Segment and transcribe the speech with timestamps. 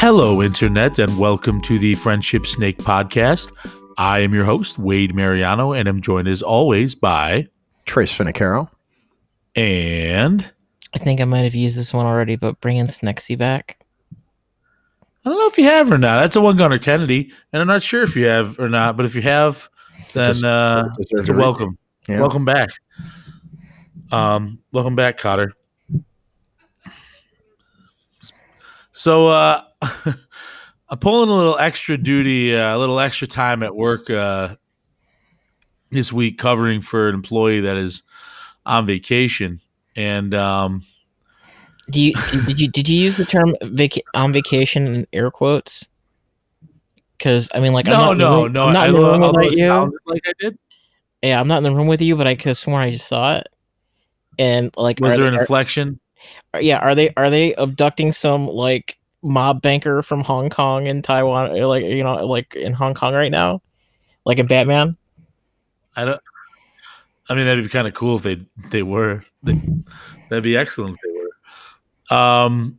[0.00, 3.52] Hello, Internet, and welcome to the Friendship Snake podcast.
[3.98, 7.46] I am your host, Wade Mariano, and I'm joined as always by
[7.84, 8.70] Trace Finicaro.
[9.54, 10.50] and
[10.94, 13.78] I think I might have used this one already, but bringing Snexy back.
[15.24, 16.20] I don't know if you have or not.
[16.20, 18.96] That's a one gunner Kennedy, and I'm not sure if you have or not.
[18.96, 19.68] But if you have,
[20.14, 21.76] then Just- uh, it's a a welcome.
[22.08, 22.20] Yeah.
[22.20, 22.70] Welcome back.
[24.10, 25.52] Um, welcome back, Cotter.
[29.00, 29.64] So uh
[30.90, 34.56] I'm pulling a little extra duty, uh, a little extra time at work uh
[35.90, 38.02] this week covering for an employee that is
[38.66, 39.62] on vacation.
[39.96, 40.84] And um
[41.88, 45.88] Do you did, you did you use the term vac- on vacation in air quotes?
[47.16, 48.62] Because I mean, like, I'm no, the no, room- no.
[48.64, 49.98] I'm not I, in the room with you.
[50.04, 50.58] like I did.
[51.22, 53.08] Yeah, I'm not in the room with you, but I could have sworn I just
[53.08, 53.48] saw it.
[54.38, 56.00] And like, Was there an inflection?
[56.60, 61.50] Yeah, are they are they abducting some like mob banker from Hong Kong and Taiwan,
[61.52, 63.62] or, like you know, like in Hong Kong right now,
[64.24, 64.96] like in Batman?
[65.96, 66.20] I don't.
[67.28, 69.24] I mean, that'd be kind of cool if they they were.
[69.42, 69.60] They,
[70.28, 72.18] that'd be excellent if they were.
[72.18, 72.78] Um,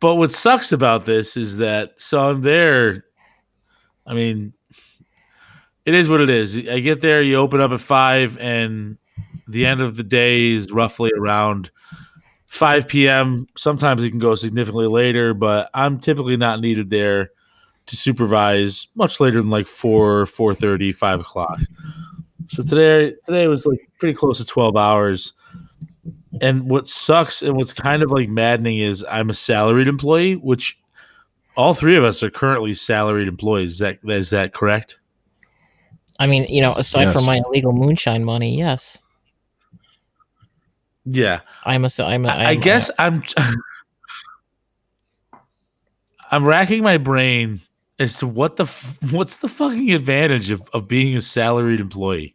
[0.00, 3.04] but what sucks about this is that so I'm there.
[4.06, 4.52] I mean,
[5.84, 6.58] it is what it is.
[6.68, 8.98] I get there, you open up at five, and
[9.48, 11.70] the end of the day is roughly around
[12.52, 13.46] 5 p.m.
[13.56, 17.30] Sometimes it can go significantly later, but I'm typically not needed there
[17.86, 21.58] to supervise much later than like 4, 4.30, 5 o'clock.
[22.48, 25.32] So today, today was like pretty close to 12 hours.
[26.42, 30.78] And what sucks and what's kind of like maddening is I'm a salaried employee, which
[31.56, 33.72] all three of us are currently salaried employees.
[33.72, 34.98] Is that is that correct?
[36.18, 39.02] I mean, you know, aside from my illegal moonshine money, yes,
[41.04, 41.40] Yeah.
[41.64, 41.90] I'm a.
[42.00, 43.22] I'm a I, I I'm a- guess I'm
[46.30, 47.60] I'm racking my brain
[47.98, 48.64] as to what the
[49.10, 52.34] what's the fucking advantage of, of being a salaried employee.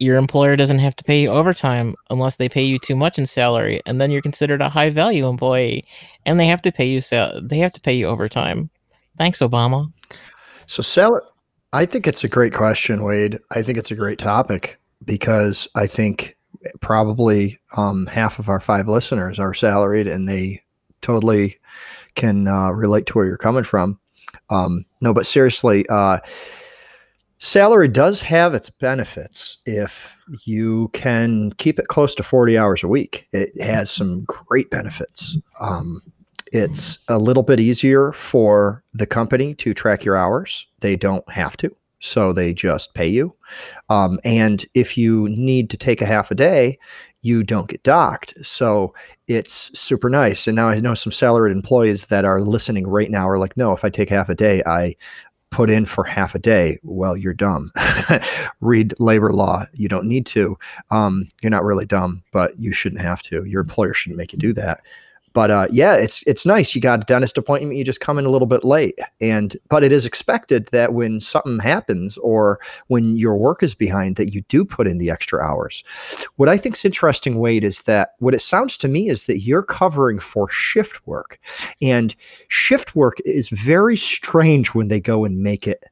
[0.00, 3.26] your employer doesn't have to pay you overtime unless they pay you too much in
[3.26, 5.84] salary and then you're considered a high value employee
[6.26, 8.70] and they have to pay you sal- they have to pay you overtime
[9.16, 9.90] thanks obama
[10.66, 11.22] So, sal-
[11.72, 13.38] I think it's a great question, Wade.
[13.50, 16.36] I think it's a great topic because I think
[16.80, 20.62] probably um, half of our five listeners are salaried and they
[21.00, 21.58] totally
[22.14, 23.98] can uh, relate to where you're coming from.
[24.50, 26.18] Um, no, but seriously, uh,
[27.38, 32.88] salary does have its benefits if you can keep it close to 40 hours a
[32.88, 33.28] week.
[33.32, 35.38] It has some great benefits.
[35.60, 36.00] Um,
[36.52, 40.66] it's a little bit easier for the company to track your hours.
[40.80, 43.34] They don't have to, so they just pay you.
[43.88, 46.78] Um, and if you need to take a half a day,
[47.22, 48.34] you don't get docked.
[48.42, 48.94] So
[49.26, 50.46] it's super nice.
[50.46, 53.72] And now I know some salaried employees that are listening right now are like, no,
[53.72, 54.94] if I take half a day, I
[55.50, 56.78] put in for half a day.
[56.82, 57.72] Well, you're dumb.
[58.60, 59.64] Read labor law.
[59.72, 60.56] You don't need to.
[60.90, 63.44] Um, you're not really dumb, but you shouldn't have to.
[63.44, 64.80] Your employer shouldn't make you do that
[65.32, 66.74] but uh, yeah, it's it's nice.
[66.74, 69.84] You got a dentist appointment, you just come in a little bit late, and but
[69.84, 74.42] it is expected that when something happens or when your work is behind, that you
[74.42, 75.84] do put in the extra hours.
[76.36, 79.40] What I think is interesting, Wade, is that what it sounds to me is that
[79.40, 81.38] you're covering for shift work,
[81.82, 82.14] and
[82.48, 85.84] shift work is very strange when they go and make it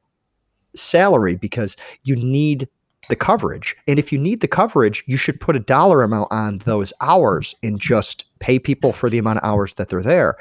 [0.75, 2.67] salary because you need
[3.09, 3.75] the coverage.
[3.87, 7.55] And if you need the coverage, you should put a dollar amount on those hours
[7.63, 10.35] and just pay people for the amount of hours that they're there.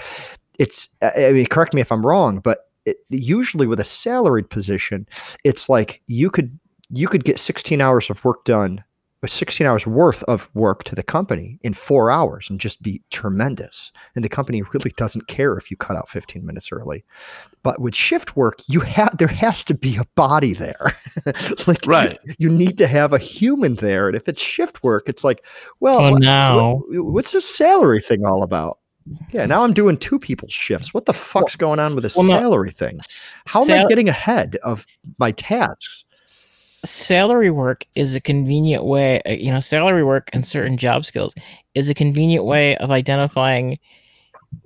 [0.58, 5.06] It's, I mean, correct me if I'm wrong, but it, usually with a salaried position,
[5.44, 6.58] it's like you could
[6.90, 8.82] you could get 16 hours of work done,
[9.26, 13.02] or 16 hours worth of work to the company in four hours and just be
[13.10, 13.90] tremendous.
[14.14, 17.04] And the company really doesn't care if you cut out 15 minutes early.
[17.64, 20.92] But with shift work, you have there has to be a body there.
[21.66, 22.18] like Right.
[22.38, 24.06] you need to have a human there.
[24.06, 25.44] And if it's shift work, it's like,
[25.80, 26.84] well, Oh, what- no.
[26.88, 28.78] what- what's this salary thing all about?
[29.32, 30.92] Yeah, now I'm doing two people's shifts.
[30.94, 32.38] What the fuck's going on with this well, no.
[32.40, 32.96] salary thing?
[32.98, 34.84] S- How am I getting ahead of
[35.18, 36.04] my tasks?
[36.84, 41.34] Salary work is a convenient way uh, you know salary work and certain job skills
[41.74, 43.78] is a convenient way of identifying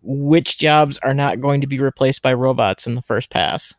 [0.02, 3.74] which jobs are not going to be replaced by robots in the first pass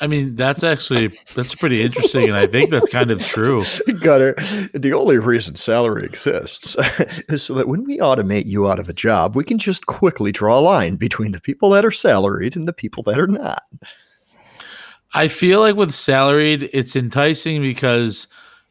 [0.00, 3.64] I mean, that's actually that's pretty interesting, and I think that's kind of true.
[4.00, 4.34] Gutter,
[4.72, 6.76] the only reason salary exists
[7.28, 10.30] is so that when we automate you out of a job, we can just quickly
[10.30, 13.64] draw a line between the people that are salaried and the people that are not.
[15.14, 18.26] I feel like with salaried, it's enticing because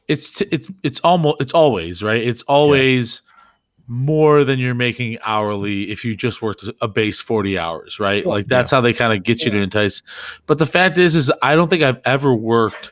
[0.07, 2.22] it's t- it's it's almost it's always right.
[2.22, 3.22] It's always
[3.88, 8.24] more than you're making hourly if you just worked a base 40 hours, right?
[8.24, 8.30] Yeah.
[8.30, 10.04] like that's how they kind of get you to entice.
[10.45, 12.92] But the fact is is I don't think I've ever worked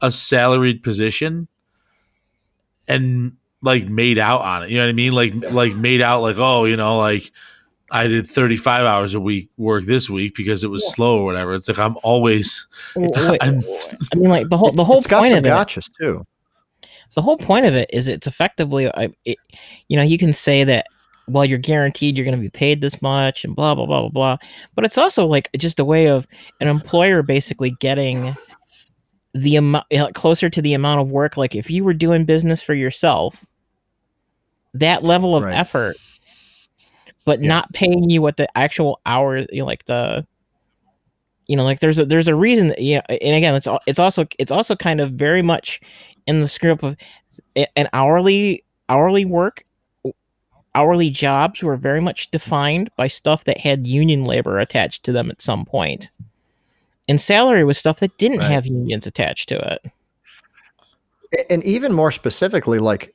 [0.00, 1.46] a salaried position
[2.88, 4.70] and like made out on it.
[4.70, 5.12] You know what I mean?
[5.12, 7.30] Like like made out like, oh, you know, like
[7.94, 10.94] I did 35 hours a week work this week because it was Yeah.
[10.94, 11.54] slow or whatever.
[11.54, 12.66] It's like I'm always
[12.96, 13.62] I'm-
[14.12, 15.88] I mean, like the whole the whole it's got point some of it.
[16.00, 16.26] too.
[17.14, 19.36] the whole point of it is it's effectively I, it,
[19.88, 20.86] you know you can say that
[21.28, 24.08] well you're guaranteed you're going to be paid this much and blah blah blah blah
[24.08, 24.36] blah
[24.74, 26.26] but it's also like just a way of
[26.60, 28.34] an employer basically getting
[29.34, 29.84] the amount
[30.14, 33.44] closer to the amount of work like if you were doing business for yourself
[34.74, 35.54] that level of Right.
[35.54, 35.96] effort
[37.24, 37.48] but Yeah.
[37.48, 40.26] not paying you what the actual hours you know, like the
[41.46, 43.80] you know like there's a there's a reason that you know and again it's al-
[43.86, 45.80] it's also it's also kind of very much
[46.26, 46.96] in the scope of
[47.76, 49.64] an hourly hourly work
[50.74, 55.30] hourly jobs were very much defined by stuff that had union labor attached to them
[55.30, 56.10] at some point
[57.08, 58.50] and salary was stuff that didn't Right.
[58.50, 59.92] have unions attached to it
[61.48, 63.14] And even more specifically, like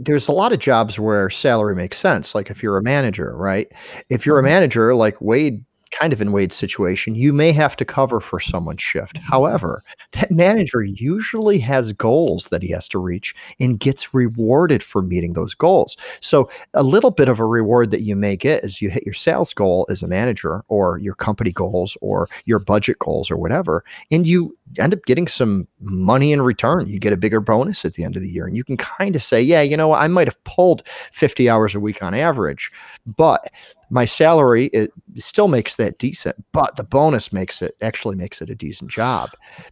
[0.00, 2.34] there's a lot of jobs where salary makes sense.
[2.34, 3.68] Like if you're a manager, right?
[4.08, 4.46] If you're a Mhm.
[4.46, 8.82] manager, like Wade, kind of in Wade's situation, you may have to cover for someone's
[8.82, 9.18] shift.
[9.18, 15.02] However, that manager usually has goals that he has to reach and gets rewarded for
[15.02, 15.96] meeting those goals.
[16.20, 19.14] So a little bit of a reward that you may get is you hit your
[19.14, 23.84] sales goal as a manager or your company goals or your budget goals or whatever
[24.10, 26.86] and you end up getting some money in return.
[26.86, 28.46] You get a bigger bonus at the end of the year.
[28.46, 31.74] And you can kind of say, yeah, you know, I might have pulled 50 hours
[31.74, 32.72] a week on average,
[33.06, 33.52] but
[33.90, 38.50] my salary it still makes that decent, but the bonus makes it actually makes it
[38.50, 39.30] a decent job.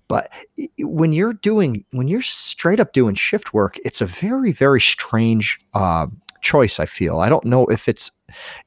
[0.09, 0.33] But
[0.79, 5.59] when you're doing when you're straight up doing shift work, it's a very very strange
[5.75, 6.07] uh,
[6.41, 6.79] choice.
[6.79, 8.11] I feel I don't know if it's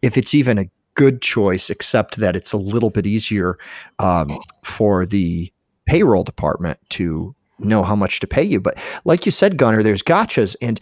[0.02, 0.66] if it's even a
[0.96, 3.58] good choice, except that it's a little bit easier
[4.00, 4.30] um,
[4.64, 5.52] for the
[5.86, 8.60] payroll department to know how much to pay you.
[8.60, 10.80] But like you said, Gunner, there's gotchas, and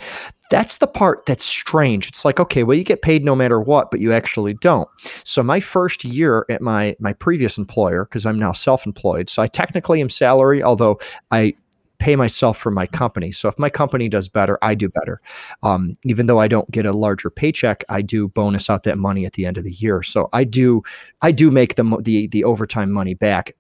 [0.52, 2.08] that's the part that's strange.
[2.08, 4.88] It's like, okay, well, you get paid no matter what, but you actually don't.
[5.24, 9.48] So my first year at my my previous employer, because I'm now self-employed, so I
[9.48, 11.00] technically am salary, although
[11.32, 11.54] I
[11.98, 13.32] pay myself for my company.
[13.32, 15.22] So if my company does better, I do better.
[15.64, 19.26] Um, even though I don't get a larger paycheck, I do bonus out that money
[19.26, 20.04] at the end of the year.
[20.04, 20.84] So I do
[21.22, 23.56] I do make the the the overtime money back,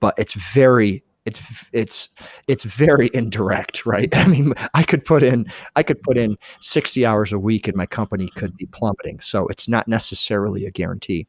[0.00, 1.40] but it's very it's
[1.72, 2.08] it's
[2.48, 4.14] it's very indirect, right?
[4.16, 5.46] I mean, I could put in
[5.76, 9.20] I could put in 60 hours a week and my company could be plummeting.
[9.20, 11.26] So it's not necessarily a guarantee.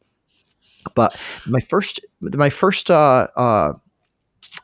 [0.95, 1.15] But
[1.45, 3.73] my first my first uh, uh,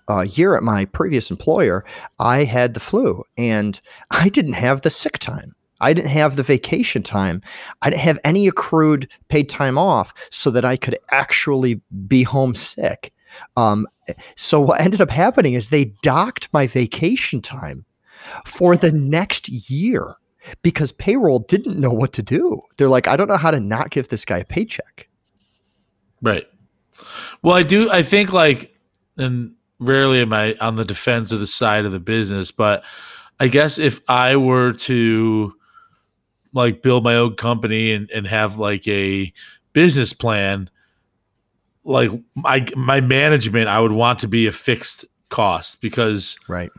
[0.10, 1.86] uh, year at my previous employer,
[2.20, 3.80] I had the flu and
[4.12, 5.54] I didn't have the sick time.
[5.82, 7.42] I didn't have the vacation time.
[7.82, 13.14] I didn't have any accrued paid time off so that I could actually be homesick.
[13.58, 13.88] Um,
[14.36, 17.86] so what ended up happening is they docked my vacation time
[18.46, 20.16] for the next year
[20.62, 22.62] because payroll didn't know what to do.
[22.78, 25.10] They're like, I don't know how to not give this guy a paycheck.
[26.22, 26.48] Right.
[27.42, 27.92] Well, I do.
[27.92, 28.74] I think like,
[29.18, 32.84] and rarely am I on the defense of the side of the business, but
[33.40, 35.54] I guess if I were to
[36.54, 39.34] like build my own company and, and have like a
[39.74, 40.70] business plan,
[41.86, 46.70] like my my management, I would want to be a fixed cost because Right.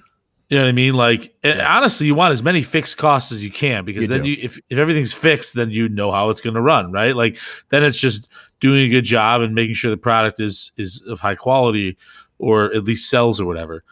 [0.49, 0.95] you know what I mean?
[0.95, 1.77] Like, Yeah.
[1.77, 4.31] honestly, you want as many fixed costs as you can because You then do.
[4.31, 7.15] you, if, if everything's fixed, then you know how it's going to run, right?
[7.17, 7.39] Like,
[7.71, 8.29] then it's just
[8.61, 11.97] doing a good job and making sure the product is is of high quality
[12.39, 13.83] or at least sells or whatever.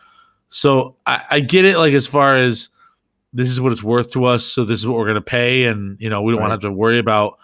[0.49, 1.79] So I, I get it.
[1.79, 2.69] Like, as far as
[3.33, 5.65] this is what it's worth to us, so this is what we're going to pay,
[5.65, 7.39] and you know, we don't want to have to worry about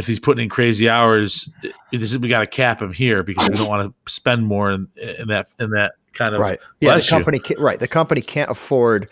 [0.00, 1.48] if he's putting in crazy hours.
[1.92, 4.72] This is, we got to cap him here because we don't want to spend more
[4.72, 4.88] in,
[5.18, 6.58] in that in that kind of Right.
[6.80, 6.96] Yeah.
[6.96, 7.78] The company can't, right.
[7.78, 9.08] The company can't afford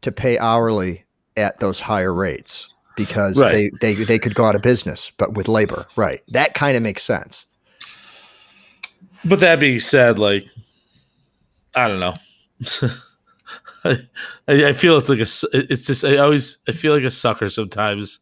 [0.00, 1.04] to pay hourly
[1.36, 3.72] at those higher rates because Right.
[3.80, 5.86] they, they they could go out of business, but with labor.
[5.96, 6.20] Right.
[6.28, 7.46] That kind of makes sense.
[9.24, 10.46] But that being said, like
[11.74, 12.14] I don't know.
[13.84, 13.98] I,
[14.48, 18.20] I feel it's like a it's just I always I feel like a sucker sometimes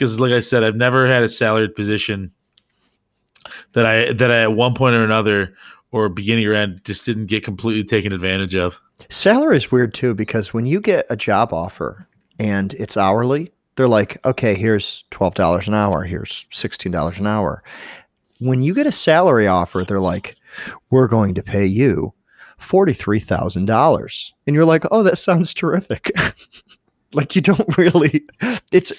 [0.00, 2.32] because like I said I've never had a salaried position
[3.72, 5.54] that I that I at one point or another
[5.92, 8.80] or beginning or end just didn't get completely taken advantage of.
[9.10, 13.88] Salary is weird too because when you get a job offer and it's hourly, they're
[13.88, 17.62] like, okay, here's twelve dollars an hour, here's sixteen dollars an hour.
[18.38, 20.36] When you get a salary offer, they're like,
[20.88, 22.14] we're going to pay you
[22.56, 26.10] forty three thousand dollars, and you're like, oh, that sounds terrific.
[27.12, 28.22] Like you don't really.
[28.72, 28.92] It's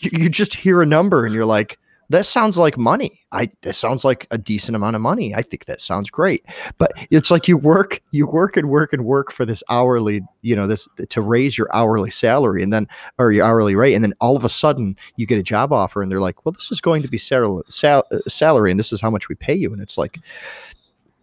[0.00, 1.78] you, just hear a number and you're like,
[2.12, 3.24] that sounds like money.
[3.32, 5.34] I that sounds like a decent amount of money.
[5.34, 6.44] I think that sounds great.
[6.76, 10.54] But it's like you work, you work and work and work for this hourly, you
[10.54, 12.86] know, this to raise your hourly salary and then
[13.18, 16.02] or your hourly rate, and then all of a sudden you get a job offer
[16.02, 19.00] and they're like, well, this is going to be sal- sal- salary and this is
[19.00, 20.18] how much we pay you, and it's like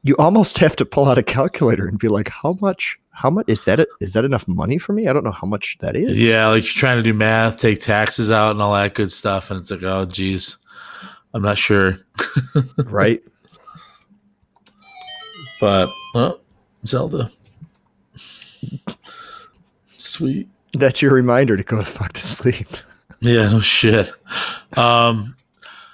[0.03, 3.45] you almost have to pull out a calculator and be like, how much, how much
[3.49, 3.85] is that?
[3.99, 5.07] Is that enough money for me?
[5.07, 6.17] I don't know how much that is.
[6.17, 9.51] Yeah, like you're trying to do math, take taxes out, and all that good stuff,
[9.51, 10.57] and it's like, oh, geez,
[11.33, 11.99] I'm not sure.
[12.77, 13.21] right.
[15.59, 16.39] But oh,
[16.85, 17.29] Zelda,
[19.97, 20.47] sweet.
[20.73, 22.67] That's your reminder to go to fuck to sleep.
[23.19, 24.11] Yeah, no shit.
[24.77, 25.35] Um,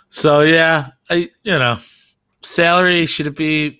[0.10, 1.80] so yeah, I you know,
[2.42, 3.80] salary should it be?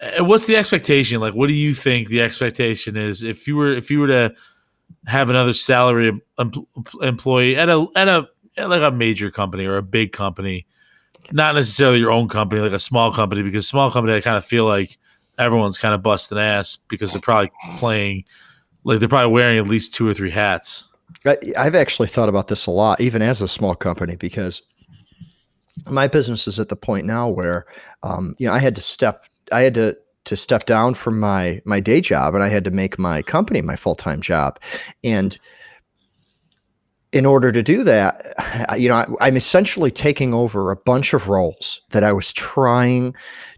[0.00, 1.20] Uh, What's the expectation?
[1.20, 4.34] Like, what do you think the expectation is if you were if you were to
[5.06, 6.66] have another salary em-
[7.02, 10.66] employee at a at a at like a major company or a big company,
[11.32, 14.44] not necessarily your own company, like a small company, because small company I kind of
[14.44, 14.98] feel like
[15.38, 18.24] everyone's kind of busting ass because they're probably playing
[18.84, 20.86] like they're probably wearing at least two or three hats.
[21.26, 24.62] I, I've actually thought about this a lot, even as a small company, because
[25.90, 27.66] my business is at the point now where,
[28.02, 31.60] um, you know, I had to step, I had to to step down from my
[31.64, 34.58] my day job, and I had to make my company my full time job,
[35.02, 35.38] and
[37.12, 38.22] in order to do that,
[38.78, 43.14] you know, I, I'm essentially taking over a bunch of roles that I was trying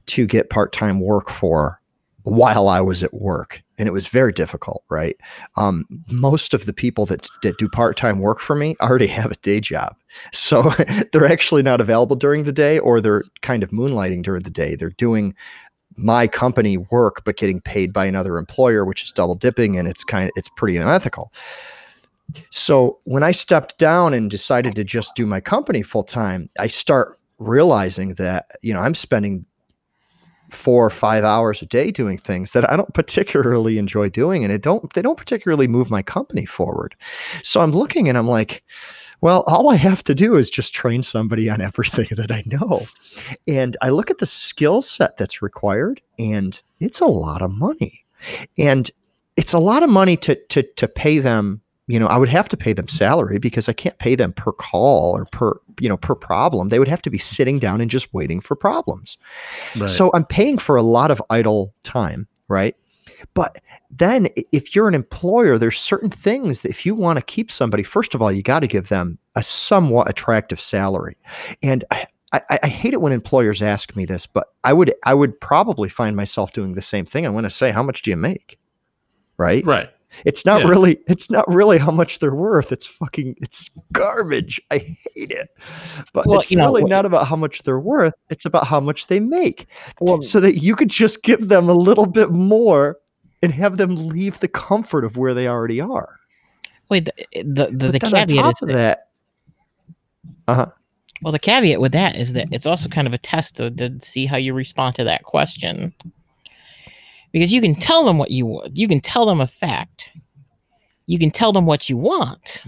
[0.07, 1.81] to get part time work for
[2.23, 3.63] while I was at work.
[3.79, 5.17] And it was very difficult, right?
[5.57, 9.31] Um, most of the people that, that do part time work for me already have
[9.31, 9.95] a day job.
[10.33, 10.73] So
[11.13, 14.75] they're actually not available during the day or they're kind of moonlighting during the day.
[14.75, 15.35] They're doing
[15.97, 19.79] my company work, but getting paid by another employer, which is double dipping.
[19.79, 21.33] And it's kind of, it's pretty unethical.
[22.51, 26.67] So when I stepped down and decided to just do my company full time, I
[26.67, 29.47] start realizing that, you know, I'm spending
[30.51, 34.53] four or five hours a day doing things that I don't particularly enjoy doing and
[34.53, 36.95] it don't they don't particularly move my company forward.
[37.43, 38.63] So I'm looking and I'm like,
[39.21, 42.87] well, all I have to do is just train somebody on everything that I know.
[43.47, 48.05] And I look at the skill set that's required and it's a lot of money.
[48.59, 48.91] And
[49.37, 52.49] it's a lot of money to to to pay them you know, I would have
[52.49, 55.97] to pay them salary because I can't pay them per call or per, you know,
[55.97, 56.69] per problem.
[56.69, 59.17] They would have to be sitting down and just waiting for problems.
[59.77, 59.89] Right.
[59.89, 62.75] So I'm paying for a lot of idle time, right?
[63.35, 63.59] But
[63.91, 67.83] then if you're an employer, there's certain things that if you want to keep somebody,
[67.83, 71.17] first of all, you got to give them a somewhat attractive salary.
[71.63, 75.15] And I, I, I, hate it when employers ask me this, but I would I
[75.15, 77.25] would probably find myself doing the same thing.
[77.25, 78.59] I want to say, how much do you make?
[79.37, 79.65] Right?
[79.65, 79.91] Right.
[80.25, 80.69] It's not Yeah.
[80.69, 82.73] really it's not really how much they're worth.
[82.73, 84.61] It's fucking it's garbage.
[84.71, 85.49] I hate it.
[86.13, 88.15] But Well, it's you know, really wh- not about how much they're worth.
[88.31, 89.67] It's about how much they make.
[90.01, 92.99] Well, So that you could just give them a little bit more
[93.43, 96.19] and have them leave the comfort of where they already are.
[96.91, 97.13] wait, the
[97.43, 99.09] the, the, the caveat is that, that,
[100.49, 100.67] uh-huh.
[101.23, 103.99] well, the caveat with that is that it's also kind of a test to, to
[104.01, 105.93] see how you respond to that question.
[107.33, 110.11] Because you can tell them what you want, you can tell them a fact,
[111.07, 112.63] you can tell them what you want.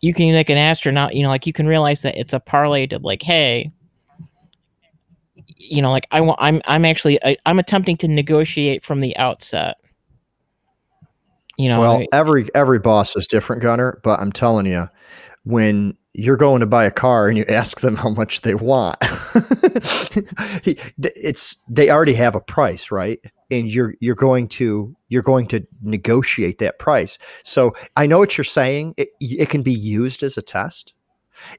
[0.00, 2.86] You can like an astronaut, you know, like you can realize that it's a parlay
[2.88, 3.70] to like, hey,
[5.56, 9.16] you know, like I want, I'm, I'm actually, I, I'm attempting to negotiate from the
[9.16, 9.76] outset.
[11.58, 14.00] You know, Well, I- every every boss is different, Gunner.
[14.02, 14.88] But I'm telling you,
[15.44, 18.96] when you're going to buy a car and you ask them how much they want,
[20.64, 23.20] it's they already have a price, right?
[23.50, 27.18] And you're you're going to you're going to negotiate that price.
[27.44, 28.94] So I know what you're saying.
[28.96, 30.94] It, it can be used as a test.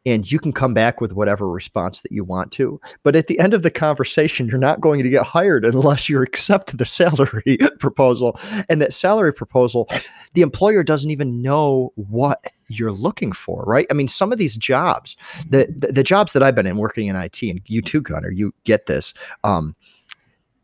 [0.06, 2.80] And you can come back with whatever response that you want to.
[3.04, 6.22] But at the end of the conversation, you're not going to get hired unless you
[6.22, 8.40] accept the salary proposal.
[8.70, 9.88] And that salary proposal
[10.34, 13.86] the employer doesn't even know what you're looking for, right?
[13.92, 15.18] I mean, some of these jobs,
[15.50, 18.32] the the, the jobs that I've been in working in IT, and you too, Gunner,
[18.32, 19.13] you get this.
[19.44, 19.75] Um,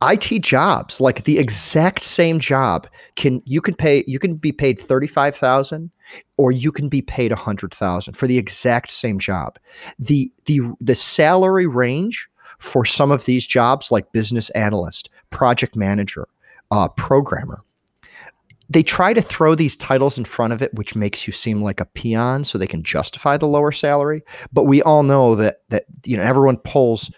[0.02, 4.80] IT jobs, like the exact same job, can you can pay you can be paid
[4.80, 5.92] thirty five thousand,
[6.38, 9.60] or you can be paid a hundred thousand for the exact same job.
[9.98, 12.30] The the the salary range
[12.60, 16.28] for some of these jobs, like business analyst, project manager,
[16.72, 17.64] uh, programmer,
[18.70, 21.80] they try to throw these titles in front of it, which makes you seem like
[21.80, 24.22] a peon, so they can justify the lower salary.
[24.54, 27.12] But we all know that that you know everyone pulls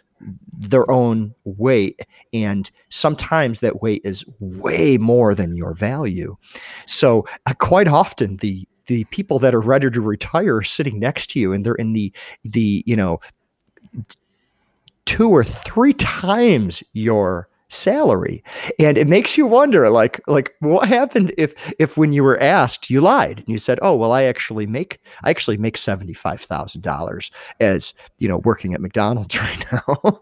[0.70, 2.00] their own weight
[2.34, 6.38] and sometimes that weight is way more than your value.
[6.86, 11.30] So uh, quite often the the people that are ready to retire are sitting next
[11.32, 12.12] to you and they're in the
[12.44, 13.20] the you know
[15.06, 18.44] two or three times your salary.
[18.80, 22.90] And it makes you wonder like like what happened if if when you were asked
[22.90, 27.94] you lied and you said oh well i actually make i actually make $75000 as
[28.20, 30.20] you know working at mcdonald's right now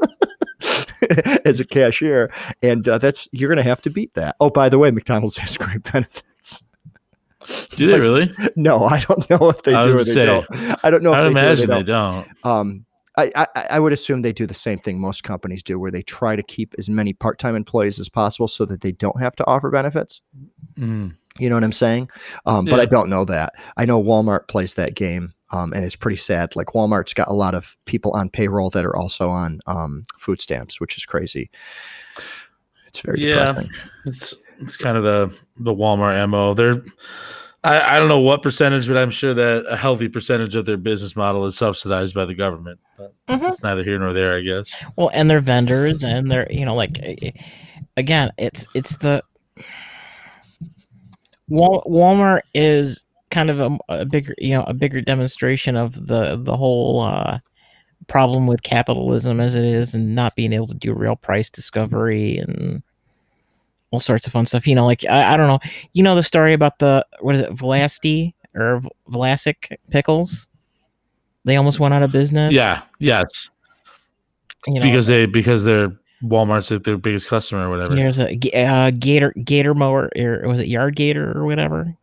[1.45, 2.31] as a cashier.
[2.61, 4.35] And uh, that's you're gonna have to beat that.
[4.39, 6.63] Oh by the way mcdonald's has great benefits.
[7.71, 8.31] Do they Like, really?
[8.57, 10.45] no i don't know if they I do or would they say- don't.
[10.83, 12.27] I don't know if I they would do imagine they they don't.
[12.43, 12.45] don't.
[12.45, 12.85] um,
[13.19, 16.01] I, I, I would assume they do the same thing most companies do, where they
[16.01, 19.47] try to keep as many part-time employees as possible so that they don't have to
[19.47, 20.21] offer benefits.
[20.77, 21.15] Mm.
[21.37, 22.09] You know what I'm saying?
[22.45, 23.53] Um, But I don't know that.
[23.77, 26.55] I know Walmart plays that game, um, and it's pretty sad.
[26.55, 30.41] Like Walmart's got a lot of people on payroll that are also on um, food
[30.41, 31.49] stamps, which is crazy.
[32.87, 33.53] It's very Yeah.
[33.53, 33.71] depressing.
[34.05, 36.53] It's it's kind of the the Walmart mo.
[36.53, 36.83] They're
[37.63, 40.77] I, I don't know what percentage, but I'm sure that a healthy percentage of their
[40.77, 42.79] business model is subsidized by the government.
[42.97, 43.49] But Mhm.
[43.49, 44.73] it's neither here nor there, I guess.
[44.95, 47.31] Well, and they're vendors, and they're you know like eh,
[47.97, 49.21] again, it's it's the
[51.49, 56.37] Wal- Walmart is kind of a, a bigger you know a bigger demonstration of the
[56.41, 57.39] the whole uh,
[58.07, 62.37] problem with capitalism as it is, and not being able to do real price discovery
[62.37, 62.81] and
[63.91, 64.67] all sorts of fun stuff.
[64.67, 65.59] You know, like I, I don't know,
[65.93, 70.47] you know the story about the what is it, Vlasti or Vlasic pickles?
[71.45, 72.53] They almost went out of business.
[72.53, 73.49] Yeah, yes.
[74.67, 75.91] you know, because they because they're
[76.23, 77.95] Walmart's like their biggest customer or whatever.
[77.95, 81.95] There's a uh, Gator Gator mower, or was it Yard Gator or whatever?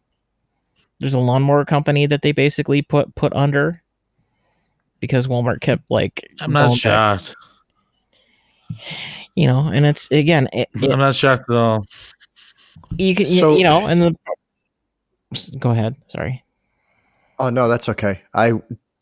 [1.00, 3.83] There's a lawnmower company that they basically put put under
[5.00, 7.37] because Walmart kept like I'm not going back, shocked.
[9.35, 11.87] You know, and it's again, it, it- I'm not shocked at all.
[12.99, 14.16] you can you- you know, and the
[15.58, 16.44] go ahead, sorry.
[17.38, 18.23] Oh no, that's okay.
[18.34, 18.52] I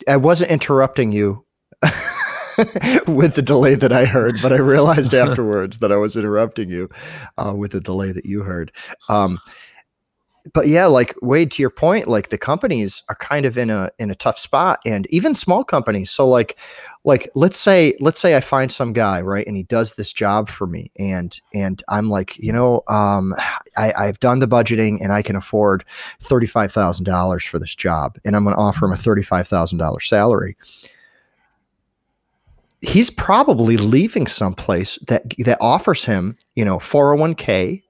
[0.08, 1.44] I wasn't interrupting you
[3.06, 6.88] with the delay that I heard, but I realized afterwards that I was interrupting you
[7.38, 8.72] uh, with the delay that you heard.
[9.08, 9.38] Um,
[10.52, 13.90] but yeah, like Wade, to your point, like the companies are kind of in a
[13.98, 16.10] in a tough spot, and even small companies.
[16.10, 16.58] So like
[17.04, 20.48] like let's say let's say I find some guy right, and he does this job
[20.48, 23.34] for me, and and I'm like, you know, um,
[23.76, 25.84] I, I've done the budgeting, and I can afford
[26.22, 29.78] thirty-five thousand dollars for this job, and I'm going to offer him a thirty-five thousand
[29.78, 30.56] dollars salary.
[32.80, 37.83] He's probably leaving someplace that that offers him, you know, four hundred one k,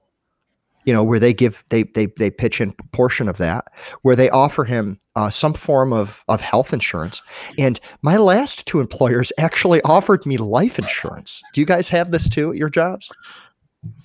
[0.85, 3.65] you know, where they give they they they pitch in a portion of that,
[4.03, 7.21] where they offer him uh, some form of of health insurance.
[7.57, 11.41] And my last two employers actually offered me life insurance.
[11.53, 13.11] Do you guys have this too at your jobs?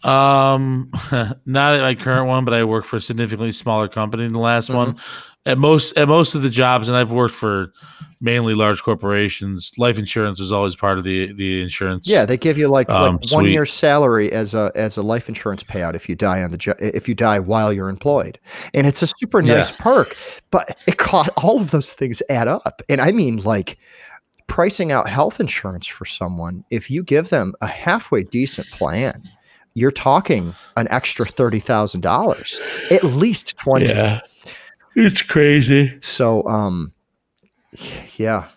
[0.04, 0.90] Um,
[1.46, 4.38] not at my current one, but I work for a significantly smaller company than the
[4.38, 4.96] last one.
[5.46, 7.72] At most, at most of the jobs, and I've worked for
[8.20, 9.72] mainly large corporations.
[9.78, 12.06] Life insurance was always part of the the insurance.
[12.06, 15.30] Yeah, they give you like, Um, like one year's salary as a as a life
[15.30, 18.38] insurance payout if you die on the jo- if you die while you're employed,
[18.74, 19.56] and it's a super Yeah.
[19.56, 20.14] nice perk.
[20.50, 23.78] But it cost all of those things add up, and I mean like
[24.46, 26.64] pricing out health insurance for someone.
[26.70, 29.22] If you give them a halfway decent plan,
[29.72, 33.86] you're talking an extra thirty thousand dollars, at least twenty.
[33.86, 34.20] yeah,
[34.94, 35.98] it's crazy.
[36.02, 36.92] So, um,
[38.16, 38.48] yeah.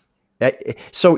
[0.91, 1.17] So,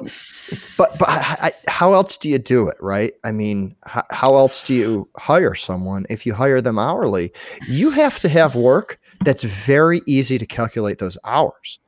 [0.78, 3.14] but but I, I- how else do you do it, right?
[3.24, 7.34] I mean, how, how else do you hire someone if you hire them hourly?
[7.68, 11.80] You have to have work that's very easy to calculate those hours.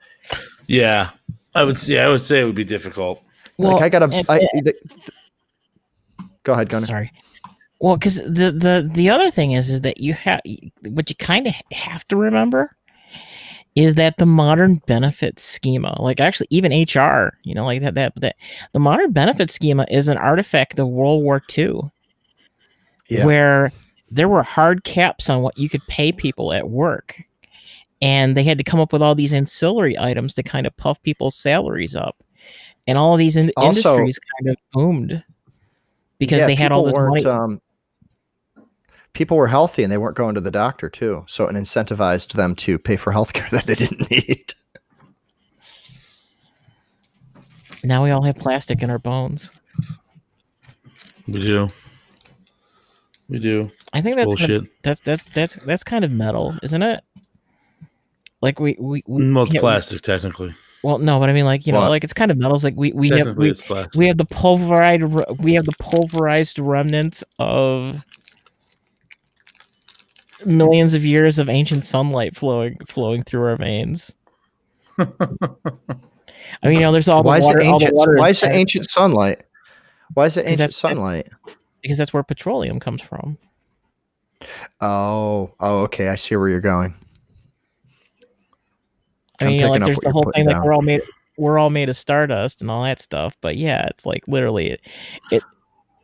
[0.66, 1.12] Yeah,
[1.54, 1.88] I would.
[1.88, 3.22] Yeah, I would say it would be difficult.
[3.60, 4.06] like I gotta.
[4.06, 4.74] and- I, the,
[6.44, 6.88] go ahead, Gunnar.
[6.88, 7.12] Sorry.
[7.80, 10.42] Well, because the the the other thing is is that you have
[10.90, 12.76] what you kind of have to remember
[13.78, 18.14] is that the modern benefit schema, like actually even HR, you know, like that that
[18.16, 18.36] that
[18.74, 21.82] the modern benefit schema is an artifact of World War II,
[23.08, 23.24] Yeah.
[23.24, 23.72] where
[24.10, 27.22] there were hard caps on what you could pay people at work,
[28.02, 31.00] and they had to come up with all these ancillary items to kind of puff
[31.04, 32.16] people's salaries up,
[32.88, 35.24] and all of these in- Also- industries kind of boomed
[36.18, 37.24] because Yeah, they had all this money.
[37.26, 37.62] Um,
[39.18, 42.54] people were healthy and they weren't going to the doctor too, so it incentivized them
[42.54, 44.54] to pay for healthcare that they didn't need.
[47.84, 49.60] Now we all have plastic in our bones.
[51.28, 51.68] We do.
[53.28, 53.70] We do.
[53.92, 54.84] I think that's kind of- Bullshit.
[54.84, 57.04] that's that's that's that's kind of metal, isn't it?
[58.42, 60.54] Like we we, we Well, it's yeah, we- plastic technically.
[60.84, 62.64] Well, no, but I mean, like you know, like it's kind of metals.
[62.64, 63.52] Like we we have we,
[63.96, 65.02] we have the pulverized
[65.40, 68.04] we have the pulverized remnants of
[70.46, 74.14] millions of years of ancient sunlight flowing flowing through our veins.
[75.00, 75.06] I
[76.64, 77.60] mean, you know, there's all why the is water.
[77.60, 77.96] it all the ancient?
[77.96, 79.44] water Why is it ancient sunlight?
[80.14, 81.30] Why is it ancient sunlight?
[81.82, 83.38] Because that's where petroleum comes from.
[84.82, 86.10] Oh, oh, okay.
[86.10, 86.96] I see where you're going.
[89.40, 90.66] I mean, you know, like there's the whole thing like down.
[90.66, 91.02] we're all made
[91.38, 93.38] we're all made of stardust and all that stuff.
[93.42, 94.82] But yeah, it's like literally it,
[95.32, 95.44] it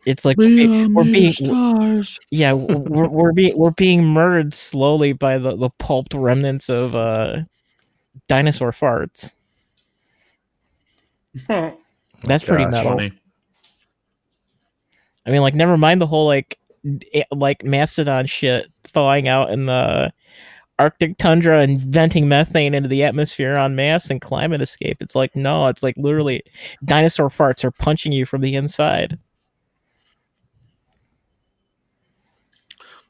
[0.05, 2.19] it's like we're, we're being stars.
[2.29, 7.41] yeah we're, we're being we're being murdered slowly by the the pulped remnants of uh
[8.27, 9.35] dinosaur farts.
[11.47, 12.73] That's pretty gosh.
[12.73, 12.91] metal.
[12.91, 13.11] Funny.
[15.25, 16.59] I mean, like, never mind the whole like,
[16.97, 20.11] d- like mastodon shit thawing out in the
[20.79, 24.97] Arctic tundra and venting methane into the atmosphere on masse and climate escape.
[25.01, 26.43] It's like no, it's like literally
[26.83, 29.17] dinosaur farts are punching you from the inside.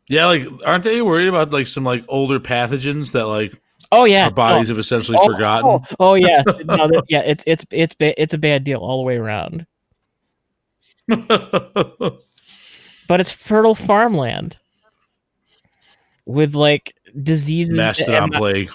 [0.10, 3.60] Yeah, like aren't they worried about like some like older pathogens that like
[3.92, 5.70] Oh yeah, our bodies have essentially Oh, forgotten?
[5.70, 8.80] Oh, oh, oh yeah, no, that, yeah, it's it's it's ba- it's a bad deal
[8.80, 9.66] all the way around.
[13.08, 14.58] But it's fertile farmland
[16.26, 18.72] with like diseases that have Mastodon not- plague.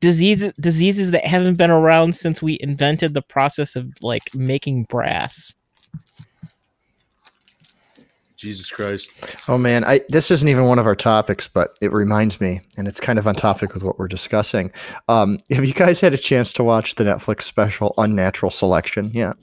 [0.00, 5.54] diseases diseases that haven't been around since we invented the process of like making brass.
[8.40, 9.10] Jesus Christ.
[9.48, 12.88] Oh man, I this isn't even one of our topics, but it reminds me, and
[12.88, 14.72] it's kind of on topic with what we're discussing.
[15.08, 19.10] Um, have you guys had a chance to watch the Netflix special Unnatural Selection?
[19.12, 19.34] Yeah.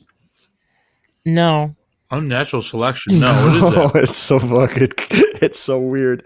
[1.25, 1.75] No,
[2.09, 3.19] Unnatural selection.
[3.19, 3.61] No, what is
[3.93, 4.03] that?
[4.03, 4.91] it's so fucking
[5.41, 6.21] it's so weird.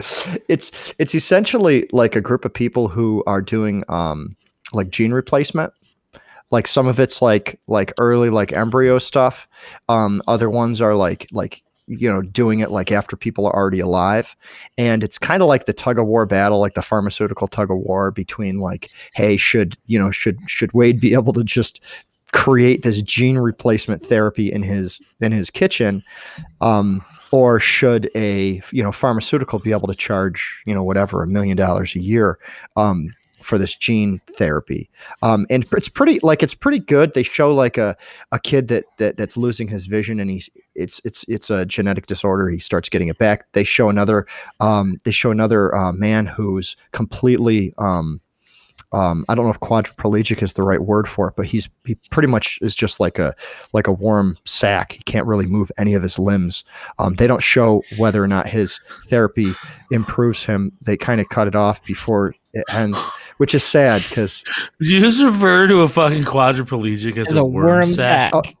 [0.48, 4.36] It's it's essentially like a group of people who are doing um
[4.72, 5.72] like gene replacement.
[6.52, 9.48] Like some of it's like like early like embryo stuff.
[9.88, 11.64] Um other ones are like like
[11.98, 14.36] you know doing it like after people are already alive.
[14.78, 17.78] And it's kind of like the tug of war battle like the pharmaceutical tug of
[17.78, 21.80] war between like hey should you know should should Wade be able to just
[22.32, 26.02] create this gene replacement therapy in his in his kitchen
[26.62, 31.28] um, or should a you know pharmaceutical be able to charge you know whatever a
[31.28, 32.38] million dollars a year?
[32.76, 34.88] Um, for this gene therapy
[35.22, 37.96] um, and it's pretty like it's pretty good they show like a,
[38.32, 42.06] a kid that, that that's losing his vision and he's it's it's it's a genetic
[42.06, 44.26] disorder he starts getting it back they show another
[44.60, 48.20] um, they show another uh, man who's completely um,
[48.92, 51.94] um, I don't know if quadriplegic is the right word for it, but he's he
[52.10, 53.34] pretty much is just like a
[53.72, 54.92] like a warm sack.
[54.92, 56.64] He can't really move any of his limbs.
[56.98, 59.52] Um, they don't show whether or not his therapy
[59.90, 60.72] improves him.
[60.84, 62.98] They kind of cut it off before it ends,
[63.38, 64.44] which is sad because
[64.80, 68.32] you just refer to a fucking quadriplegic as, as a, a worm, worm sack?
[68.32, 68.44] sack.
[68.44, 68.52] Oh,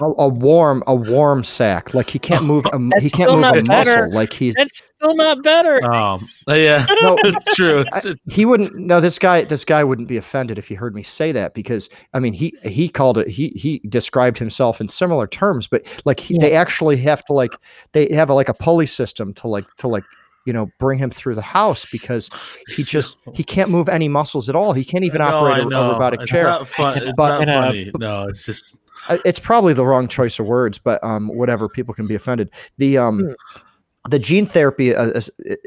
[0.00, 1.94] a, a warm a warm sack.
[1.94, 2.66] Like he can't move.
[2.66, 4.06] A, he can't move a better.
[4.06, 4.12] muscle.
[4.12, 5.84] Like he's That's still not better.
[5.84, 7.16] Um, yeah, No.
[7.24, 7.80] it's true.
[7.80, 10.94] It's, it's, he wouldn't no this guy this guy wouldn't be offended if he heard
[10.94, 14.88] me say that because i mean he he called it he he described himself in
[14.88, 17.52] similar terms but like he, they actually have to like
[17.92, 20.04] they have a, like a pulley system to like to like
[20.44, 22.28] you know bring him through the house because
[22.68, 25.66] he just he can't move any muscles at all he can't even no, operate a,
[25.66, 26.98] a robotic it's chair Not fun.
[26.98, 27.90] It's But- not funny.
[27.98, 28.80] No, it's just
[29.24, 31.68] it's probably the wrong choice of words, but um, whatever.
[31.68, 32.50] People can be offended.
[32.78, 34.10] The um, Hmm.
[34.10, 35.20] the gene therapy uh,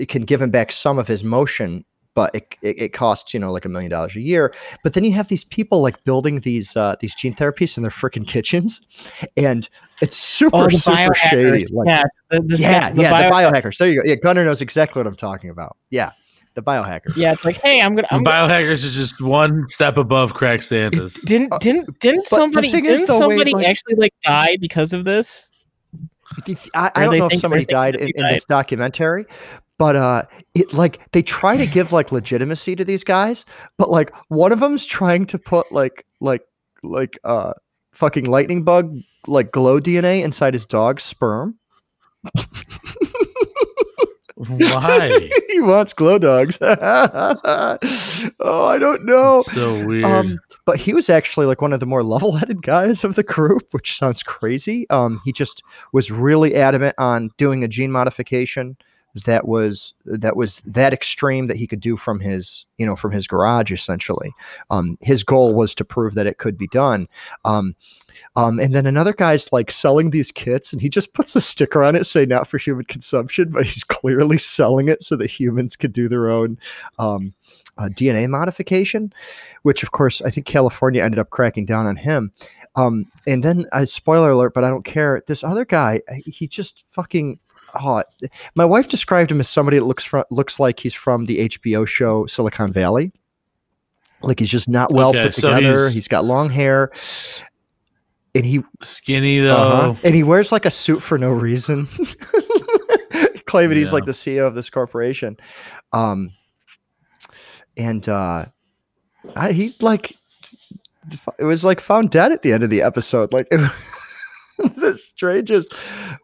[0.08, 1.84] can give him back some of his motion,
[2.18, 4.52] but it, it, it costs you know like a million dollars a year.
[4.84, 7.92] But then you have these people like building these uh, these gene therapies in their
[7.92, 8.82] freaking kitchens,
[9.38, 9.70] and
[10.02, 11.66] it's super Oh, the super shady.
[11.72, 12.02] Like, yeah,
[12.32, 13.78] the, the yeah, the yeah, bio- the biohackers.
[13.78, 14.10] There you go.
[14.10, 15.78] Yeah, Gunner knows exactly what I'm talking about.
[15.92, 16.10] Yeah,
[16.56, 17.16] the biohacker.
[17.16, 18.08] yeah, it's like, hey, I'm gonna.
[18.10, 21.22] I'm gonna biohackers are just one step above crack Santas.
[21.22, 24.92] didn't Uh, didn't didn't but somebody didn't though, Wade, somebody like- actually like die because
[24.92, 25.52] of this?
[26.46, 28.28] Do you th- I, I don't know if think- or somebody died in, they in
[28.34, 29.26] this documentary,
[29.78, 33.46] but uh, it like they try to give like legitimacy to these guys,
[33.78, 36.42] but like one of them's trying to put like like
[36.84, 37.54] like uh
[37.92, 38.96] fucking lightning bug
[39.28, 41.58] like glow DNA inside his dog's sperm.
[44.36, 45.30] Why?
[45.50, 46.58] he wants glow dogs.
[46.62, 47.78] oh,
[48.42, 49.40] I don't know.
[49.40, 50.06] It's so weird.
[50.06, 53.64] Um, but he was actually like one of the more level-headed guys of the group,
[53.72, 54.88] which sounds crazy.
[54.90, 58.78] Um, he just was really adamant on doing a gene modification
[59.24, 63.12] that was that was that extreme that he could do from his you know from
[63.12, 64.32] his garage essentially
[64.70, 67.08] um his goal was to prove that it could be done
[67.46, 67.76] um
[68.36, 71.84] um and then another guy's like selling these kits and he just puts a sticker
[71.84, 75.76] on it saying not for human consumption but he's clearly selling it so that humans
[75.76, 76.58] could do their own
[77.00, 77.34] um
[77.78, 79.14] uh, DNA modification,
[79.62, 82.32] which of course I think California ended up cracking down on him.
[82.76, 85.24] Um, and then, uh, spoiler alert, but I don't care.
[85.26, 87.40] This other guy, uh, he just fucking.
[87.80, 88.04] Oh,
[88.56, 91.88] my wife described him as somebody that looks from, looks like he's from the HBO
[91.88, 93.12] show Silicon Valley.
[94.22, 95.80] Like he's just not well Okay, put so together.
[95.80, 96.90] he's- he's got long hair,
[98.34, 99.56] and he Skinny though.
[99.56, 99.96] uh-huh.
[100.04, 101.88] and he wears like a suit for no reason,
[103.46, 105.38] claiming he's like the CEO of this corporation.
[105.94, 106.32] Um,
[107.76, 108.46] and uh,
[109.36, 110.16] I, he like
[111.40, 113.32] it was like found dead at the end of the episode.
[113.32, 114.14] Like it was
[114.76, 115.74] the strangest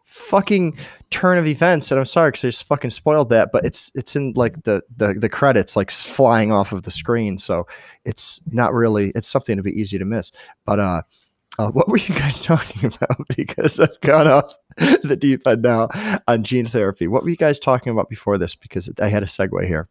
[0.04, 0.78] fucking
[1.14, 1.90] turn of events.
[1.90, 4.82] And I'm sorry because I just fucking spoiled that, but it's it's in like the
[4.96, 7.66] the the credits like flying off of the screen, so
[8.04, 10.32] it's not really it's something to be easy to miss.
[10.64, 11.02] But uh.
[11.56, 13.16] Uh, what were you guys talking about?
[13.36, 15.88] Because I've gone off the deep end now
[16.26, 17.06] on gene therapy.
[17.06, 18.56] What were you guys talking about before this?
[18.56, 19.88] Because I had a segue here.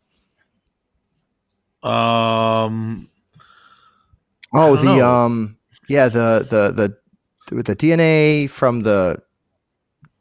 [1.89, 3.09] Um.
[4.53, 5.09] Oh, the know.
[5.09, 5.57] um,
[5.87, 6.97] yeah, the the
[7.53, 9.23] the the DNA from the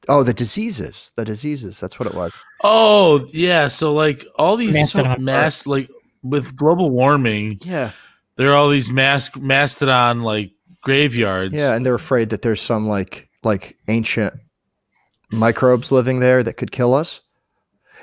[0.08, 1.78] oh the diseases, the diseases.
[1.80, 2.32] That's what it was.
[2.62, 3.68] Oh yeah.
[3.68, 5.88] So like all these Mastodon mass like
[6.22, 7.90] with global warming, Yeah,
[8.36, 11.54] there are all these mass mastodon like graveyards.
[11.54, 14.34] yeah, and they're afraid that there's some like like ancient
[15.30, 17.20] microbes living there that could kill us.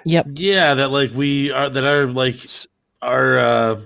[0.06, 0.28] Yep.
[0.36, 2.46] Yeah, that like we are that are like
[3.02, 3.82] our uh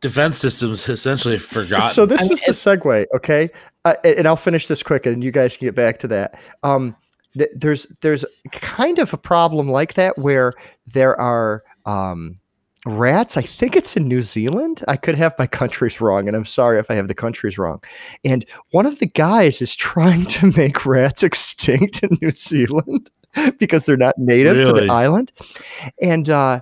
[0.00, 1.90] defense systems essentially have forgotten.
[1.90, 3.50] So this I mean, is the segue, okay?
[3.84, 6.38] Uh, and I'll finish this quick, and you guys can get back to that.
[6.62, 6.94] Um,
[7.36, 10.52] th- there's there's kind of a problem like that where
[10.86, 12.38] there are um,
[12.86, 13.36] rats.
[13.36, 14.82] I think it's in New Zealand.
[14.88, 17.82] I could have my countries wrong, and I'm sorry if I have the countries wrong.
[18.24, 23.10] And one of the guys is trying to make rats extinct in New Zealand
[23.58, 25.32] because they're not native to the island,
[26.00, 26.28] and.
[26.28, 26.60] Uh,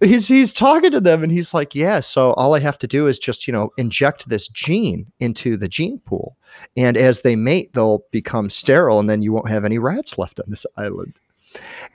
[0.00, 3.06] he's he's talking to them and he's like yeah so all i have to do
[3.06, 6.36] is just you know inject this gene into the gene pool.
[6.76, 10.40] And as they mate they'll become sterile and then you won't have any rats left
[10.40, 11.14] on this island.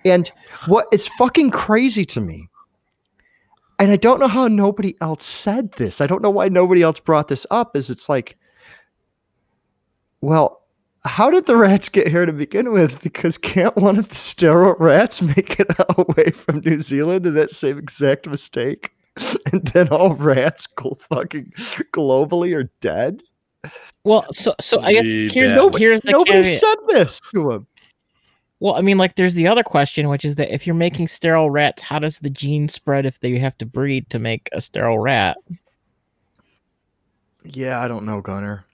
[0.05, 0.31] And
[0.65, 2.47] what it's fucking crazy to me.
[3.79, 6.01] And i don't know how nobody else said this.
[6.01, 8.37] I don't know why nobody else brought this up is it's like
[10.21, 10.62] well
[11.05, 13.01] how did the rats get here to begin with?
[13.03, 17.51] Because can't one of the sterile rats make it away from New Zealand in that
[17.51, 18.91] same exact mistake?
[19.51, 21.51] And then all rats gl- fucking
[21.93, 23.21] globally are dead?
[24.03, 26.59] Well, so so I guess here's bad- the, here's the Nobody caveat.
[26.59, 27.67] said this to him.
[28.59, 31.51] Well, I mean, like, there's the other question, which is that if you're making sterile
[31.51, 34.99] rats, how does the gene spread if they have to breed to make a sterile
[34.99, 35.37] rat?
[37.43, 38.65] Yeah, I don't know, Gunner.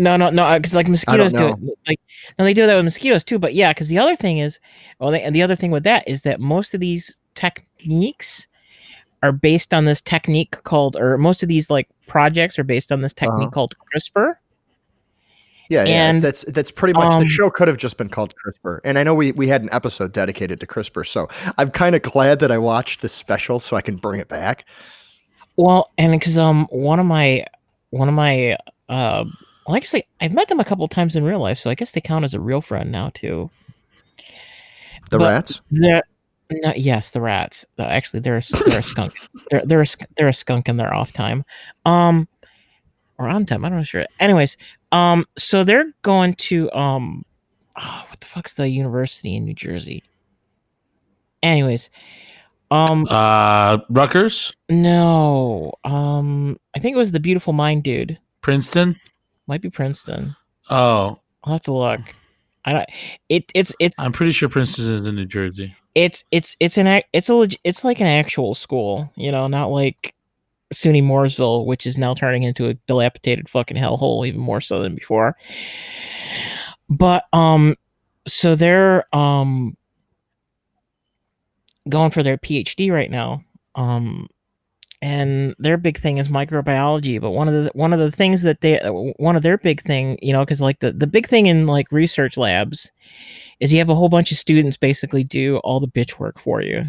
[0.00, 1.56] No, no, no, because like mosquitoes do it.
[1.86, 2.00] Like,
[2.38, 3.38] and they do that with mosquitoes too.
[3.38, 4.58] But yeah, because the other thing is,
[4.98, 8.48] well, they, and the other thing with that is that most of these techniques
[9.22, 13.02] are based on this technique called, or most of these like projects are based on
[13.02, 13.50] this technique Uh-huh.
[13.50, 14.36] called CRISPR.
[15.68, 18.32] Yeah, yeah, And, that's that's pretty much um, the show could have just been called
[18.34, 18.80] CRISPR.
[18.84, 22.00] And I know we we had an episode dedicated to CRISPR, so I'm kind of
[22.00, 24.64] glad that I watched this special so I can bring it back.
[25.56, 27.44] Well, and because um one of my
[27.90, 28.56] one of my
[28.88, 29.26] uh
[29.66, 32.00] well actually I've met them a couple times in real life, so I guess they
[32.00, 33.50] count as a real friend now too.
[35.10, 35.60] The But- rats.
[35.70, 36.02] The
[36.52, 37.64] no, yes, the rats.
[37.78, 39.12] Uh, actually, they're a, s- they're a skunk.
[39.50, 41.44] They're they're a, they're a skunk in their off time,
[41.84, 42.26] um,
[43.18, 43.64] or on time.
[43.64, 44.04] I'm not sure.
[44.18, 44.56] Anyways,
[44.90, 47.24] um, so they're going to um,
[47.80, 50.02] oh, what the fuck's the university in New Jersey?
[51.40, 51.88] Anyways,
[52.72, 58.18] um, uh Rutgers, no, um, I think it was the Beautiful Mind dude.
[58.42, 58.98] Princeton.
[59.50, 60.36] Might be Princeton.
[60.70, 61.98] Oh, I'll have to look.
[62.64, 62.86] I don't.
[63.28, 65.74] It it's it's I'm pretty sure Princeton is in New Jersey.
[65.96, 69.66] it's it's it's an it's a leg- it's like an actual school, you know, not
[69.66, 70.14] like
[70.72, 74.94] SUNY Morrisville, which is now turning into a dilapidated fucking hellhole, even more so than
[74.94, 75.36] before.
[76.88, 77.74] But um,
[78.28, 79.76] so they're um
[81.88, 83.42] going for their PhD right now.
[83.74, 84.28] Um,
[85.02, 87.20] and their big thing is microbiology.
[87.20, 88.78] But one of the one of the things that they
[89.18, 91.90] one of their big thing, you know, because like the the big thing in like
[91.90, 92.90] research labs
[93.60, 96.62] is you have a whole bunch of students basically do all the bitch work for
[96.62, 96.84] you.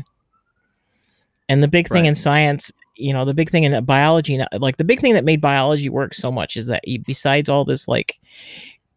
[1.50, 4.86] And the big thing in science, you know, the big thing in biology, like the
[4.86, 8.20] big thing that made biology work so much is that you, besides all this like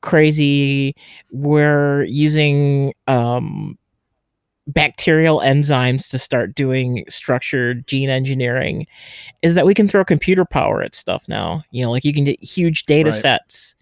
[0.03, 0.95] crazy,
[1.33, 3.77] we're using um
[4.67, 8.87] bacterial enzymes to start doing structured gene engineering
[9.43, 11.63] is that we can throw computer power at stuff now.
[11.71, 13.19] You know, like you can get huge data Right.
[13.19, 13.75] sets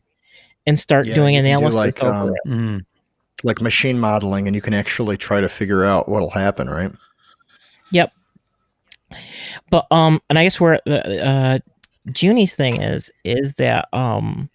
[0.66, 2.48] and start Yeah, doing can do, analysis like, over um, it.
[2.48, 2.84] Mhm.
[3.44, 6.92] like machine modeling, and you can actually try to figure out what'll happen, right?
[7.90, 8.12] Yep.
[9.70, 11.58] But um, and I guess where the uh,
[12.12, 14.48] Junie's thing is is that um,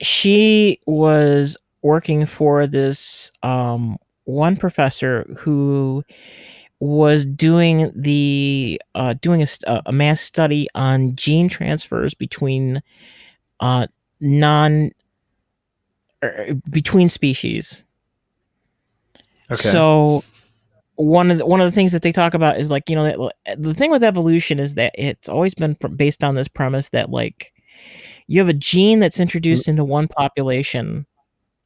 [0.00, 6.02] she was working for this um one professor who
[6.80, 12.82] was doing the uh doing a, a mass study on gene transfers between
[13.60, 13.86] uh
[14.20, 14.90] non
[16.24, 17.84] er, between species
[19.50, 19.68] Okay.
[19.70, 20.24] so
[20.96, 23.04] one of the, one of the things that they talk about is like you know
[23.04, 27.10] that, the thing with evolution is that it's always been based on this premise that
[27.10, 27.52] like
[28.28, 31.06] you have a gene that's introduced into one population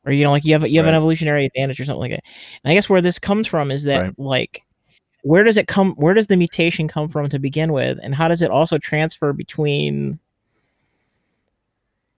[0.07, 2.25] or you know like you have you have an evolutionary advantage or something like that.
[2.65, 4.15] And I guess where this comes from is that Right.
[4.19, 4.63] like
[5.23, 8.29] where does it come where does the mutation come from to begin with and how
[8.29, 10.19] does it also transfer between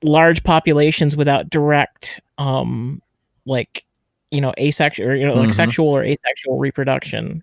[0.02, 3.02] large populations without direct um
[3.46, 3.84] like
[4.30, 5.54] you know asexual or you know like Mhm.
[5.54, 7.42] sexual or asexual reproduction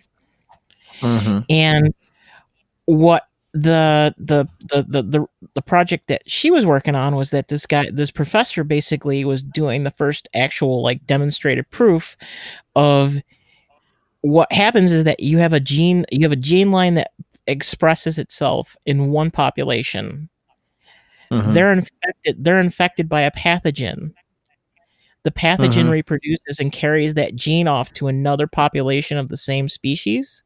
[1.01, 1.45] Mhm.
[1.49, 1.93] and
[2.85, 7.65] what the, the the the the project that she was working on was that this
[7.65, 12.17] guy this professor basically was doing the first actual like demonstrated proof
[12.75, 13.15] of
[14.21, 17.11] what happens is that you have a gene you have a gene line that
[17.47, 20.29] expresses itself in one population
[21.31, 21.53] Mhm.
[21.53, 24.13] they're infected they're infected by a pathogen
[25.23, 25.91] the pathogen Mhm.
[25.91, 30.44] reproduces and carries that gene off to another population of the same species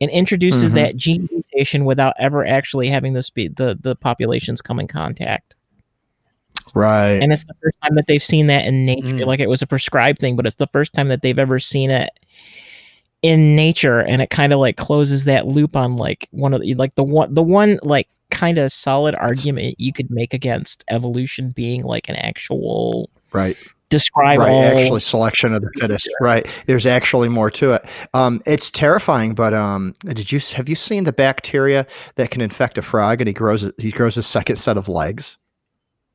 [0.00, 0.74] and introduces Mhm.
[0.74, 5.54] that gene mutation without ever actually having the spe- the the populations come in contact
[6.74, 7.20] Right.
[7.22, 9.26] and it's the first time that they've seen that in nature Mm.
[9.26, 11.90] like it was a prescribed thing but it's the first time that they've ever seen
[11.90, 12.10] it
[13.22, 16.74] in nature and it kind of like closes that loop on like one of the
[16.74, 21.50] like the one the one like kind of solid argument you could make against evolution
[21.50, 23.56] being like an actual right.
[23.90, 24.50] Describe right.
[24.50, 26.08] all Actually, selection of the fittest.
[26.20, 26.46] Right.
[26.66, 27.84] There's actually more to it.
[28.12, 32.78] Um, it's terrifying, but um, did you have you seen the bacteria that can infect
[32.78, 35.36] a frog and he grows he grows a second set of legs?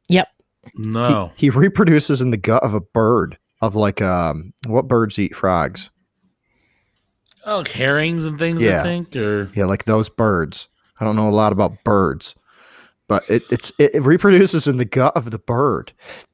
[0.07, 0.27] yep
[0.75, 1.31] No.
[1.35, 3.37] He reproduces in the gut of a bird.
[3.61, 5.89] Of like um, what birds eat frogs?
[7.45, 8.83] Oh, like herrings and things, I Yeah.
[8.83, 10.67] think, or Yeah, like those birds.
[10.99, 12.35] I don't know a lot about birds,
[13.07, 15.91] but it, it's it, it reproduces in the gut of the bird,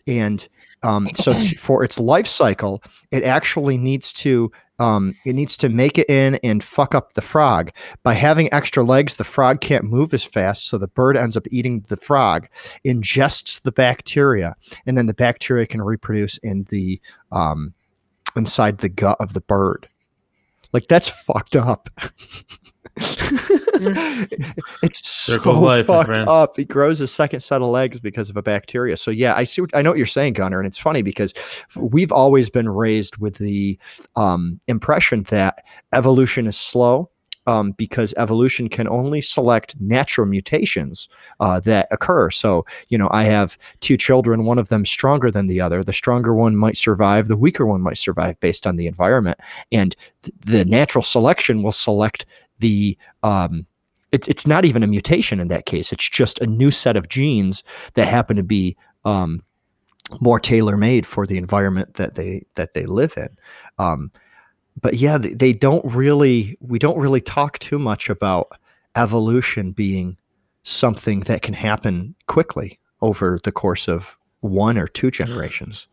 [0.08, 0.48] and
[0.86, 5.70] um, so t- for its life cycle, it actually needs to um, it needs to
[5.70, 7.72] make it in and fuck up the frog
[8.04, 9.16] by having extra legs.
[9.16, 12.50] The frog can't move as fast, so the bird ends up eating the frog,
[12.86, 17.00] ingests the bacteria, and then the bacteria can reproduce in the
[17.32, 17.74] um,
[18.36, 19.88] inside the gut of the bird.
[20.74, 21.90] Like that's fucked up.
[24.84, 26.56] it's Circle so life, fucked up.
[26.56, 28.96] He grows a second set of legs because of a bacteria.
[28.96, 29.62] So yeah, I see.
[29.62, 31.34] What, I know what you're saying, Gunner, and it's funny because
[31.76, 33.78] we've always been raised with the
[34.16, 37.10] um, impression that evolution is slow.
[37.48, 41.08] Um, because evolution can only select natural mutations
[41.40, 42.32] uh, that occur.
[42.32, 45.84] So, you know, I have two children, one of them stronger than the other.
[45.84, 49.38] The stronger one might survive, the weaker one might survive based on the environment.
[49.72, 52.26] And th- the natural selection will select
[52.60, 53.66] the um,
[54.12, 55.92] it's it's not even a mutation in that case.
[55.92, 57.64] It's just a new set of genes
[57.96, 59.44] that happen to be um,
[60.22, 63.30] more tailor made for the environment that they that they live in.
[63.78, 64.12] Um,
[64.82, 66.58] but yeah, they, they don't really.
[66.62, 68.48] We don't really talk too much about
[68.96, 70.18] evolution being
[70.64, 75.88] something that can happen quickly over the course of one or two generations.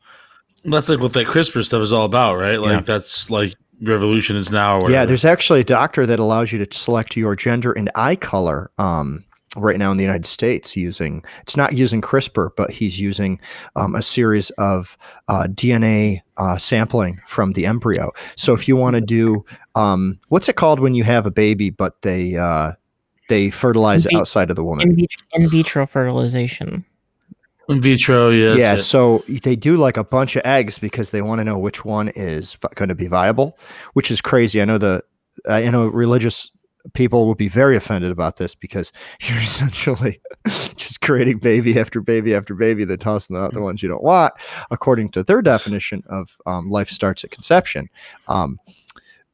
[0.64, 2.60] that's like what that CRISPR stuff is all about, right?
[2.60, 2.80] Like Yeah.
[2.80, 4.80] that's like revolution is now.
[4.80, 8.16] Or Yeah, there's actually a doctor that allows you to select your gender and eye
[8.16, 9.24] color um,
[9.56, 13.40] right now in the United States using, it's not using CRISPR, but he's using
[13.76, 14.96] um, a series of
[15.28, 18.12] uh, DNA uh, sampling from the embryo.
[18.36, 21.70] So if you want to do, um, what's it called when you have a baby,
[21.70, 22.72] but they, uh,
[23.28, 24.90] they fertilize In vi- outside of the woman?
[24.90, 26.84] in vitro, in vitro fertilization
[27.68, 28.30] in vitro.
[28.30, 31.58] Yeah, yeah, so they do like a bunch of eggs because they want to know
[31.58, 33.58] which one is going to be viable,
[33.94, 34.60] which is crazy.
[34.60, 35.02] I know the
[35.48, 36.50] I know religious
[36.94, 40.20] people will be very offended about this because you're essentially
[40.76, 44.34] just creating baby after baby after baby, then tossing out the ones you don't want,
[44.70, 47.88] according to their definition of um, life starts at conception.
[48.28, 48.58] Um,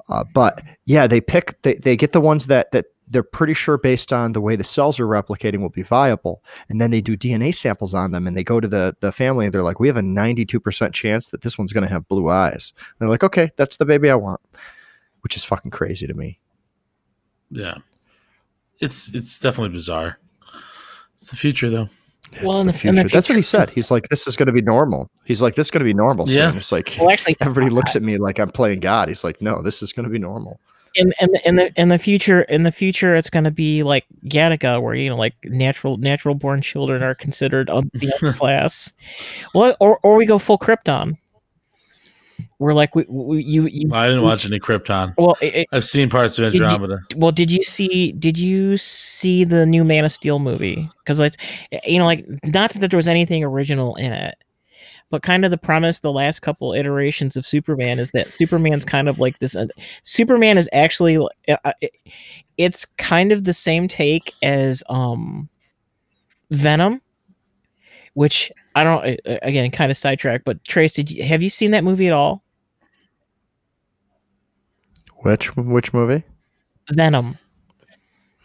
[0.09, 3.79] uh, but yeah, they pick they, they get the ones that that they're pretty sure
[3.79, 6.43] based on the way the cells are replicating will be viable.
[6.69, 9.47] And then they do DNA samples on them and they go to the, the family
[9.47, 12.29] and they're like, we have a 92% chance that this one's going to have blue
[12.29, 12.73] eyes.
[12.77, 14.41] And they're like, okay, that's the baby I want,
[15.23, 16.39] which is fucking crazy to me.
[17.51, 17.75] Yeah.
[18.81, 20.19] It's it's definitely bizarre.
[21.17, 21.89] It's the future though.
[22.33, 23.15] It's Well, in the the- in the future.
[23.17, 23.71] That's what he said.
[23.71, 25.11] He's like, this is going to be normal.
[25.25, 26.29] He's like, this is going to be normal.
[26.29, 26.51] Yeah.
[26.53, 26.57] Yeah.
[26.57, 29.09] It's like, Well, actually, everybody looks at me like I'm playing God.
[29.09, 30.61] He's like, no, this is going to be normal.
[30.95, 33.83] In in the, in the in the future in the future it's going to be
[33.83, 38.33] like Gattaca where you know like natural natural born children are considered of the upper
[38.33, 38.93] class.
[39.55, 41.17] Well, or or we go full Krypton.
[42.61, 45.15] We're like we, we you you I didn't watch any Krypton.
[45.17, 47.01] well it, I've seen parts of you- Andromeda.
[47.17, 50.89] well did you see did you see the new Man of Steel movie?
[50.99, 51.35] Because like
[51.85, 54.37] you know like not that there was anything original in it.
[55.11, 59.09] But kind of the premise, the last couple iterations of Superman is that Superman's kind
[59.09, 59.57] of like this.
[59.57, 59.67] Uh,
[60.03, 61.97] Superman is actually, uh, uh, it-
[62.59, 65.49] it's kind of the same take as um,
[66.51, 67.01] Venom,
[68.15, 69.19] which I don't.
[69.43, 70.43] Again, kind of sidetrack.
[70.45, 72.43] But Trace, did you have you seen that movie at all?
[75.19, 76.23] Which which movie?
[76.91, 77.39] Venom.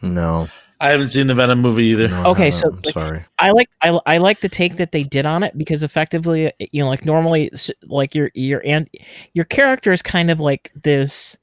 [0.01, 0.47] No.
[0.83, 2.09] I haven't seen the Venom movie either.
[2.09, 3.25] no Okay, so, I'm like, sorry.
[3.39, 6.83] I like I, I like the take that they did on it because effectively, you
[6.83, 7.49] know, like normally,
[7.83, 8.89] like your your and
[9.31, 11.37] your character is kind of like this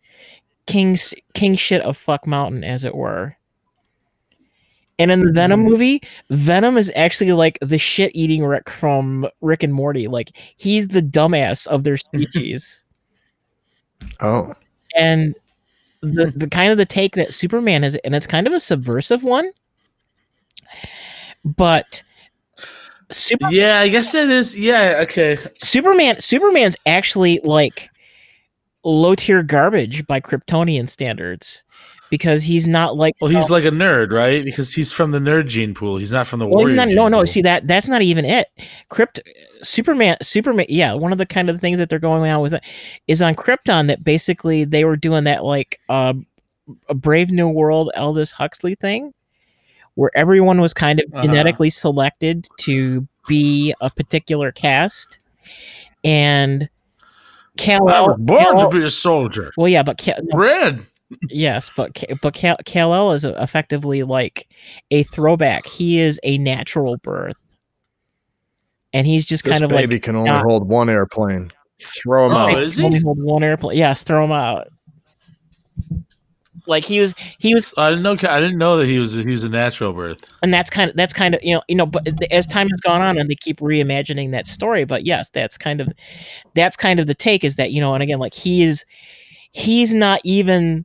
[0.67, 3.35] king's king shit of fuck mountain, as it were.
[4.99, 5.71] And in the Venom mm-hmm.
[5.71, 10.07] movie, Venom is actually like the shit eating Rick from Rick and Morty.
[10.07, 12.85] Like he's the dumbass of their species.
[14.21, 14.53] Oh,
[14.95, 15.35] and
[16.03, 19.23] the the kind of the take that Superman is, and it's kind of a subversive
[19.23, 19.51] one,
[21.45, 22.03] but
[23.11, 24.59] Super, Yeah, I guess it is.
[24.59, 25.37] Yeah, okay.
[25.59, 27.91] Superman Superman's actually like
[28.85, 31.65] low tier garbage by Kryptonian standards
[32.11, 34.45] because he's not like Well, he's like a nerd, right?
[34.45, 35.97] Because he's from the nerd gene pool.
[35.97, 36.75] He's not from the Well, warrior.
[36.77, 37.19] not, no, no.
[37.19, 37.27] pool.
[37.27, 38.49] See that that's not even it.
[38.89, 39.21] Crypt,
[39.63, 40.67] Superman, Superman.
[40.69, 42.65] Yeah, one of the kind of things that they're going on with it
[43.07, 46.15] is on Krypton that basically they were doing that like uh,
[46.89, 49.13] a Brave New World Aldous Huxley thing,
[49.95, 51.23] where everyone was kind of Uh-huh.
[51.23, 55.21] genetically selected to be a particular caste,
[56.05, 56.69] and
[57.57, 59.53] Kal I was born to be a soldier.
[59.57, 60.87] well, yeah, but Kal, no, Bred.
[61.29, 64.49] Yes, but Ka- but Kal- Kal-El is effectively like
[64.91, 65.67] a throwback.
[65.67, 67.37] He is a natural birth,
[68.93, 71.51] and he's just this kind of baby like can only not- hold one airplane.
[71.83, 72.59] Throw him Oh, out.
[72.59, 72.85] is he?
[72.85, 73.77] only hold one airplane.
[73.79, 74.69] Yes, throw him out.
[76.67, 78.13] Like he was, he was, I didn't know.
[78.29, 79.15] I didn't know that he was.
[79.15, 80.25] He was a natural birth.
[80.43, 81.87] and that's kind of that's kind of you know you know.
[81.87, 84.85] But as time has gone on, and they keep reimagining that story.
[84.85, 85.89] But yes, that's kind of
[86.55, 88.85] that's kind of the take is that you know, and again, like he is,
[89.53, 90.85] he's not even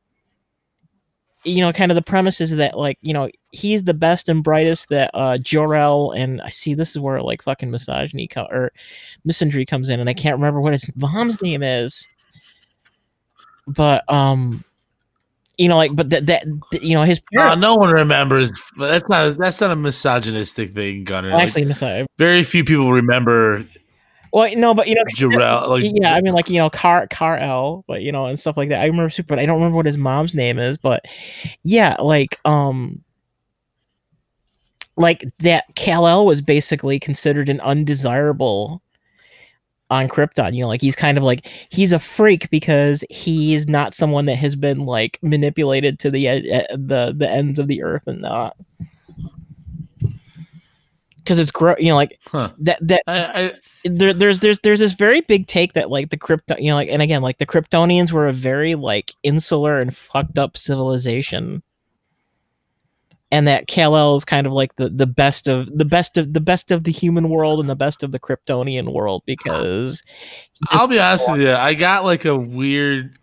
[1.46, 4.44] you know, kind of the premise is that like, you know, he's the best and
[4.44, 8.72] brightest that uh Jor-El and I see this is where like fucking misogyny co- or
[9.28, 12.08] misandry comes in and I can't remember what his mom's name is.
[13.68, 14.64] But um
[15.58, 16.44] you know, like, but that that
[16.82, 18.52] you know, his parents no one remembers.
[18.78, 19.38] But that's not.
[19.38, 21.30] That's not a misogynistic thing, Gunner.
[21.30, 23.66] Like, actually, mis- very few people remember
[24.36, 25.70] well, no, but you know, Jor-El.
[25.70, 28.58] Like, yeah, I mean, like you know, Car Car L, but you know, and stuff
[28.58, 28.82] like that.
[28.82, 30.78] I remember super, but I don't remember what his mom's name is.
[30.78, 31.06] But
[31.64, 33.02] yeah, like um,
[34.98, 38.82] like that Kal El was basically considered an undesirable
[39.90, 40.54] on Krypton.
[40.54, 44.36] You know, like he's kind of like he's a freak because he's not someone that
[44.36, 48.58] has been like manipulated to the eh, the the ends of the earth and not.
[51.26, 52.52] Because it's gro- you know, like Huh.
[52.60, 53.52] that that I, I,
[53.84, 56.90] there, there's there's there's this very big take that like the crypto you know like
[56.90, 61.64] and again like the kryptonians were a very like insular and fucked up civilization
[63.32, 66.40] and that Kal-El is kind of like the the best of the best of the
[66.40, 70.04] best of the human world and the best of the kryptonian world because
[70.70, 71.54] I'll be honest with you.
[71.54, 73.18] I got like a weird,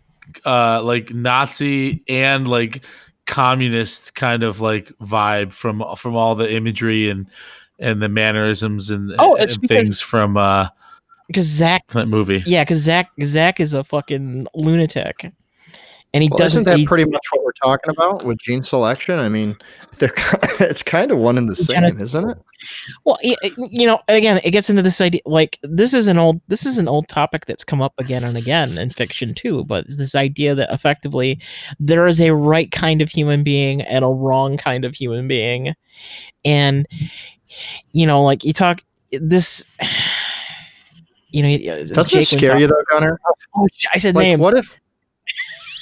[0.45, 2.83] uh, like Nazi and like
[3.25, 7.27] communist kind of like vibe from from all the imagery and
[7.83, 10.67] and the mannerisms and, Oh, it's and because- things from uh
[11.27, 12.43] because Zack that movie.
[12.45, 15.31] yeah because Zack Zack is a fucking lunatic
[16.15, 19.17] and he Well, doesn't isn't that pretty much what we're talking about with gene selection?
[19.17, 19.55] I mean,
[19.97, 20.13] they're
[20.59, 22.37] it's kind of one and the same, Genet- isn't it?
[23.03, 25.21] Well, y- y- you know, again, it gets into this idea.
[25.25, 28.37] Like, this is an old, this is an old topic that's come up again and
[28.37, 29.63] again in fiction too.
[29.65, 31.39] But it's this idea that effectively
[31.79, 35.73] there is a right kind of human being and a wrong kind of human being,
[36.45, 36.85] and
[37.91, 38.81] you know, like you talk
[39.11, 39.65] this.
[41.29, 43.19] You know, uh, Doesn't it scare you though, Gunner?
[43.27, 44.39] Oh, oh I said Like, names.
[44.39, 44.77] what if?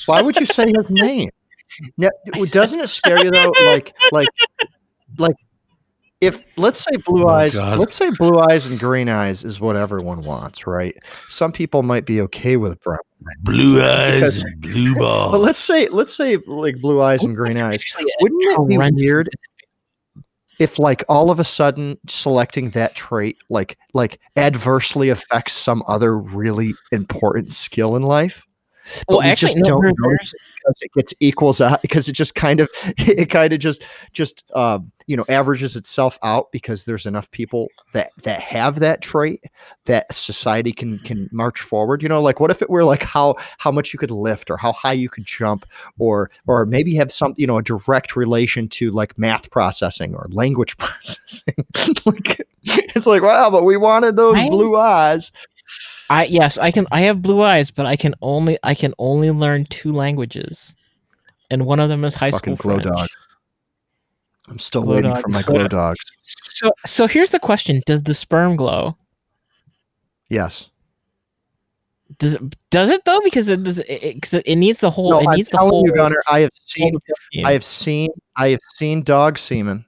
[0.06, 1.30] Why would you say his name?
[1.98, 2.10] Now,
[2.52, 3.52] doesn't it scare you though?
[3.66, 4.28] Like, like,
[5.18, 5.36] like,
[6.22, 7.80] if let's say blue Oh, eyes, God.
[7.80, 10.96] let's say blue eyes and green eyes is what everyone wants, right?
[11.28, 13.00] Some people might be okay with brown,
[13.42, 15.32] Blue eyes, Because- blue balls.
[15.34, 17.84] but let's say, let's say like blue eyes and green eyes.
[18.22, 19.30] Wouldn't it be weird
[20.60, 26.18] if, like, all of a sudden selecting that trait, like, like adversely affects some other
[26.18, 28.46] really important skill in life?
[29.08, 32.36] Well, but we actually, just no, don't because it gets equals out because it just
[32.36, 37.06] kind of it kind of just just um, you know averages itself out because there's
[37.06, 39.44] enough people that that have that trait
[39.86, 42.02] that society can can march forward.
[42.04, 44.58] You know, like what if it were like how how much you could lift or
[44.58, 45.66] how high you could jump
[46.00, 50.28] or or maybe have some you know a direct relation to like math processing or
[50.32, 51.66] language processing.
[52.06, 54.52] like it's like wow, but we wanted those Right.
[54.52, 55.32] blue eyes.
[56.12, 56.88] I yes, I can.
[56.92, 60.76] I have blue eyes, but I can only I can only learn two languages,
[61.50, 62.98] and one of them is high Fucking school glow French.
[62.98, 63.08] dog.
[64.50, 65.22] I'm still Glow waiting dog.
[65.22, 65.96] for my glow dog.
[66.20, 68.98] So so here's the question: Does the sperm glow?
[70.28, 70.70] Yes.
[72.20, 72.42] Does it,
[72.72, 73.22] does it though?
[73.24, 75.12] Because it does it, because it, it needs the whole.
[75.12, 75.86] No, it I'm needs the telling whole.
[75.86, 76.22] you, Gunner.
[76.30, 76.94] I have seen.
[77.46, 79.86] I have seen, I have seen dog semen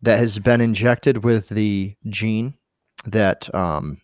[0.00, 2.54] that has been injected with the gene
[3.04, 4.00] that um.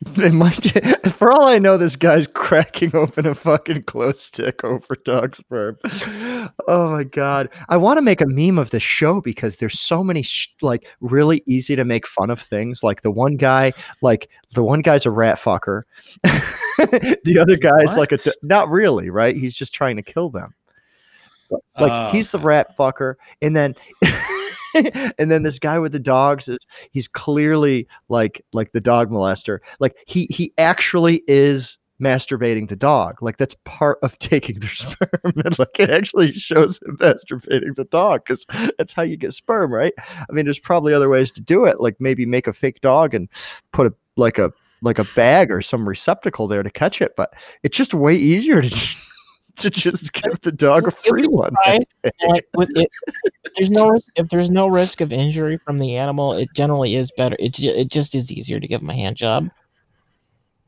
[0.16, 0.62] It might,
[1.12, 5.76] for all I know, this guy's cracking open a fucking glow stick over dog sperm.
[6.68, 7.50] Oh my god!
[7.68, 10.86] I want to make a meme of this show because there's so many sh- like
[11.00, 12.82] really easy to make fun of things.
[12.84, 15.82] Like the one guy, like the one guy's a rat fucker.
[16.22, 19.36] the other guy's like a not really right.
[19.36, 20.54] He's just trying to kill them.
[21.50, 22.44] Like Oh, he's the ah.
[22.44, 23.74] rat fucker, and then
[25.18, 26.58] and then this guy with the dogs is
[26.90, 29.58] he's clearly like like the dog molester.
[29.80, 33.22] Like he he actually is masturbating the dog.
[33.22, 35.08] Like that's part of taking their sperm.
[35.24, 38.46] And like it actually shows him masturbating the dog because
[38.76, 39.94] that's how you get sperm, right?
[39.98, 41.80] I mean, there's probably other ways to do it.
[41.80, 43.28] Like maybe make a fake dog and
[43.72, 47.34] put a like a like a bag or some receptacle there to catch it, but
[47.62, 48.96] it's just way easier to
[49.62, 51.50] to just give the dog a free one.
[51.64, 52.90] surprised, with it,
[53.44, 56.94] if there's no risk, if there's no risk of injury from the animal, it generally
[56.96, 57.36] is better.
[57.38, 59.48] It ju- it just is easier to give them a hand job.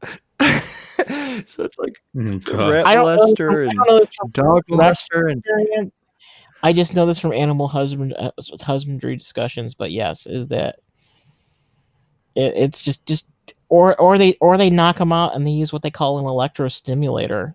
[1.47, 2.71] so it's like Oh, God.
[2.73, 3.27] rat I don't know.
[3.27, 5.93] this molester from- I and don't know this from dog Rat- molester and experience.
[6.63, 8.31] I just know this from animal husband uh,
[8.61, 10.81] husbandry discussions, but yes, is that
[12.35, 13.29] it, it's just just
[13.71, 16.25] or or they or they knock them out and they use what they call an
[16.27, 17.55] electrostimulator,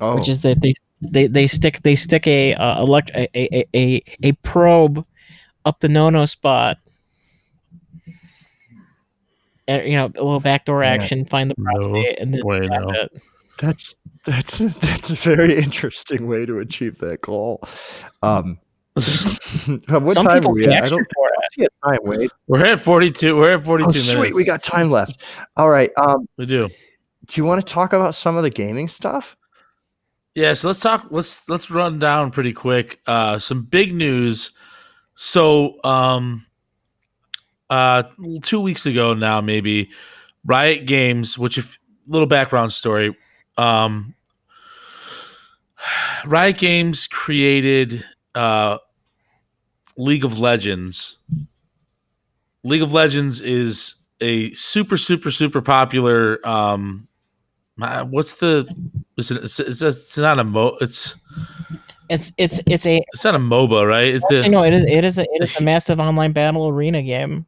[0.00, 3.64] oh which is that they they they stick they stick a uh, elect a, a,
[3.74, 5.04] a a probe
[5.64, 6.78] up the no no spot.
[9.66, 10.90] And, you know, a little backdoor Yeah.
[10.90, 12.90] action, find the No prostate, and then way, no.
[12.90, 13.22] it.
[13.58, 13.94] that's
[14.26, 17.62] that's that's a very interesting way to achieve that goal.
[18.22, 18.58] Um,
[18.94, 19.02] what
[20.12, 20.84] Some time are people we at?
[20.84, 21.52] I don't for it.
[21.52, 21.98] see a time.
[22.04, 23.36] Wait, we're at 42.
[23.36, 24.10] We're at 42 oh minutes.
[24.10, 25.20] sweet, we got time left.
[25.56, 25.90] All right.
[25.96, 26.68] Um, We do.
[26.68, 29.34] do you want to talk about some of the gaming stuff?
[30.34, 31.06] Yeah, so let's talk.
[31.10, 33.00] Let's let's run down pretty quick.
[33.06, 34.50] Uh, some big news.
[35.14, 36.44] So, um,
[37.70, 38.02] uh,
[38.42, 39.90] two weeks ago now, maybe
[40.44, 41.78] Riot Games, which if
[42.08, 43.16] a little background story,
[43.56, 44.14] um,
[46.26, 48.04] Riot Games created
[48.34, 48.78] uh,
[49.96, 51.16] League of Legends.
[52.62, 56.46] League of Legends is a super, super, super popular.
[56.46, 57.08] Um,
[57.76, 58.66] what's the?
[59.16, 60.76] Is it, it's, it's, it's not a mo.
[60.80, 61.14] It's
[62.08, 64.14] It's it's it's a it's not a MOBA, right?
[64.14, 66.68] It's actually the no, it is it is a it is a massive online battle
[66.68, 67.46] arena game.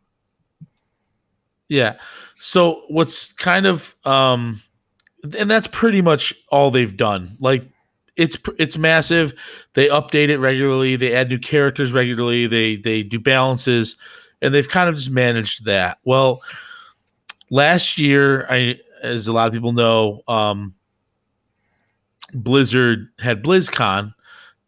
[1.69, 1.97] yeah.
[2.39, 4.63] So what's kind of um,
[5.39, 7.37] and that's pretty much all they've done.
[7.41, 7.69] Like
[8.17, 9.35] it's it's massive.
[9.75, 10.97] They update it regularly.
[10.97, 12.47] They add new characters regularly.
[12.47, 13.97] They they do balances,
[14.41, 15.99] and they've kind of just managed that.
[16.05, 16.41] Well,
[17.51, 20.75] last year, I as a lot of people know, um,
[22.33, 24.15] Blizzard had BlizzCon,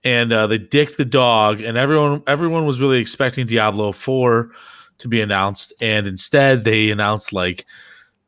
[0.05, 4.51] and uh, they dicked the dog, and everyone everyone was really expecting Diablo four
[4.99, 7.67] to be announced, and instead they announced like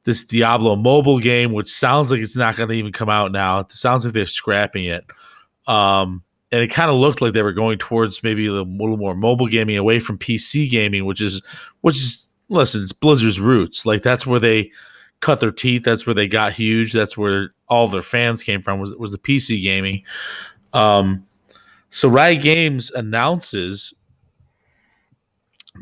[0.05, 3.59] this Diablo mobile game, which sounds like it's not going to even come out now.
[3.61, 5.05] It sounds like they're scrapping it.
[5.66, 6.22] Um,
[6.53, 9.47] and it kind of looked like they were going towards maybe a little more mobile
[9.47, 11.43] gaming away from PC gaming, which is
[11.83, 13.87] which is listen, it's Blizzard's roots.
[13.87, 14.72] Like that's where they
[15.20, 15.82] cut their teeth.
[15.84, 16.92] That's where they got huge.
[16.92, 20.02] That's where all their fans came from was was the PC gaming.
[20.72, 21.26] Um,
[21.88, 23.92] so Riot Games announces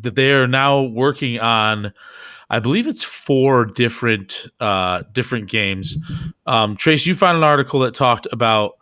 [0.03, 1.93] that they are now working on
[2.51, 5.99] I believe it's four different uh, different games.
[6.47, 8.79] Um, Trace, you found an article that talked about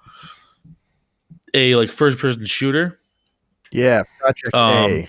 [1.52, 3.00] a like first person shooter,
[3.72, 5.08] Yeah, Project Um, A.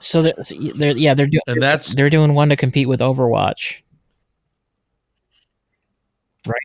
[0.00, 3.00] So they're, so they're yeah they're doing and that's they're doing one to compete with
[3.00, 3.78] Overwatch.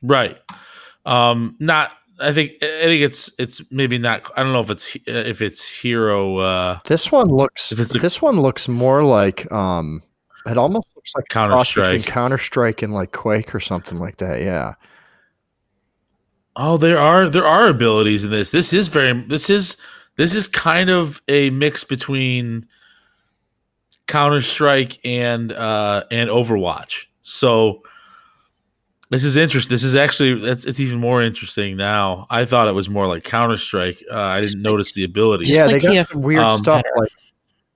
[0.02, 0.38] Right.
[1.06, 1.92] Um, not.
[2.20, 2.52] I think.
[2.62, 3.30] I think it's.
[3.38, 4.22] It's maybe not.
[4.36, 6.36] I don't know if it's if it's hero.
[6.38, 7.72] Uh, This one looks.
[7.72, 9.50] If it's a- this one looks more like.
[9.52, 10.02] Um,
[10.46, 12.04] it almost looks like Counter Strike.
[12.06, 14.40] Counter Strike and like Quake or something like that.
[14.40, 14.74] Yeah.
[16.56, 18.50] Oh, there are there are abilities in this.
[18.50, 19.76] This is very this is
[20.16, 22.66] this is kind of a mix between
[24.06, 27.06] Counter Strike and uh and Overwatch.
[27.22, 27.82] So
[29.10, 29.74] this is interesting.
[29.74, 32.26] This is actually it's, it's even more interesting now.
[32.30, 34.02] I thought it was more like Counter Strike.
[34.10, 35.50] Uh, I didn't notice the abilities.
[35.50, 36.82] Yeah, they got TF some weird um, stuff.
[36.96, 37.10] Like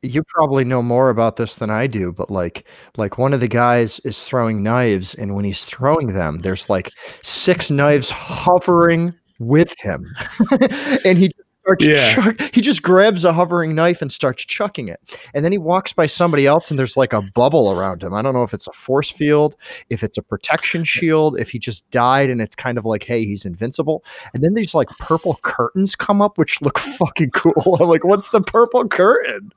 [0.03, 2.67] you probably know more about this than I do, but like
[2.97, 6.93] like one of the guys is throwing knives, and when he's throwing them, there's like
[7.23, 10.15] six knives hovering with him,
[11.05, 12.15] and he just starts Yeah.
[12.15, 15.01] chuck- he just grabs a hovering knife and starts chucking it,
[15.35, 18.13] and then he walks by somebody else, and there's like a bubble around him.
[18.13, 19.57] I don't know if it's a force field,
[19.91, 23.25] if it's a protection shield, if he just died, and it's kind of like, hey,
[23.25, 24.05] he's invincible.
[24.35, 27.79] And then these like purple curtains come up, which look fucking cool.
[27.81, 29.51] I'm like, what's the purple curtain?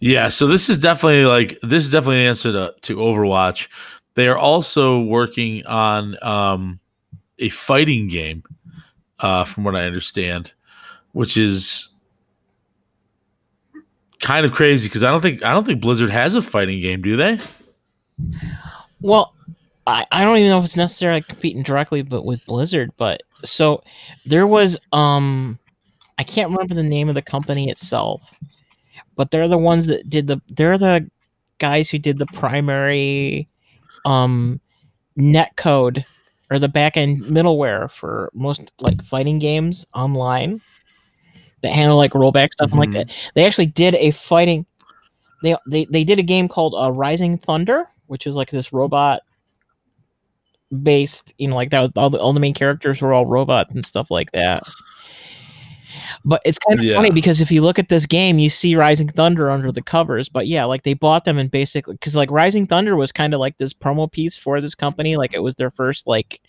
[0.00, 3.68] Yeah, so this is definitely like this is definitely an answer to, to Overwatch.
[4.14, 6.78] They are also working on um,
[7.38, 8.42] a fighting game,
[9.24, 10.52] uh, from what I understand,
[11.12, 11.88] which is
[14.20, 17.00] kind of crazy because I don't think I don't think Blizzard has a fighting game,
[17.00, 17.38] do they?
[19.00, 19.34] Well,
[19.86, 22.90] I, I don't even know if it's necessarily competing directly, but with Blizzard.
[22.98, 23.82] But so
[24.26, 25.58] there was um,
[26.18, 28.30] I can't remember the name of the company itself,
[29.16, 30.38] but they're the ones that did the.
[30.50, 31.10] They're the
[31.56, 33.48] guys who did the primary
[34.04, 34.60] um
[35.16, 36.04] net code
[36.54, 40.60] or the back end middleware for most like fighting games online
[41.62, 42.94] that handle like rollback stuff and like Mhm.
[42.94, 43.10] that.
[43.34, 44.64] They actually did a fighting.
[45.42, 49.22] They they they did a game called uh, Rising Thunder, which is like this robot
[50.82, 51.34] based.
[51.38, 51.90] You know, like that.
[51.96, 54.62] All the all the main characters were all robots and stuff like that.
[56.26, 56.96] But it's kind of Yeah.
[56.96, 60.28] funny because if you look at this game, you see Rising Thunder under the covers.
[60.30, 63.40] But yeah, like they bought them and basically because like Rising Thunder was kind of
[63.40, 65.16] like this promo piece for this company.
[65.16, 66.40] Like it was their first like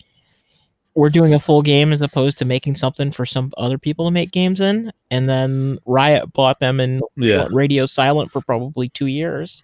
[0.94, 4.10] we're doing a full game as opposed to making something for some other people to
[4.10, 4.90] make games in.
[5.10, 9.62] And then Riot bought them and Yeah, radio silent for probably two years.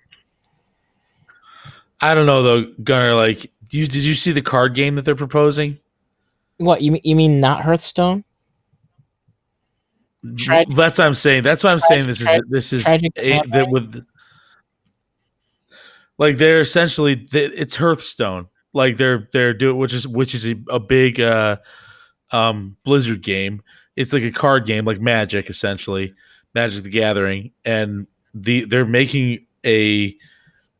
[2.02, 3.14] I don't know though, Gunner.
[3.14, 5.78] Like, do you, did you see the card game that they're proposing?
[6.58, 7.00] What you mean?
[7.02, 8.24] You mean not Hearthstone?
[10.36, 11.42] Tra- That's what I'm saying.
[11.42, 13.50] That's why I'm saying this is this is a, Online?
[13.50, 14.04] that with
[16.18, 18.46] like they're essentially it's Hearthstone.
[18.72, 21.56] Like they're they're doing which is which is a, a big uh
[22.30, 23.62] um Blizzard game.
[23.96, 26.14] It's like a card game, like Magic essentially,
[26.54, 30.16] Magic the Gathering, and the they're making a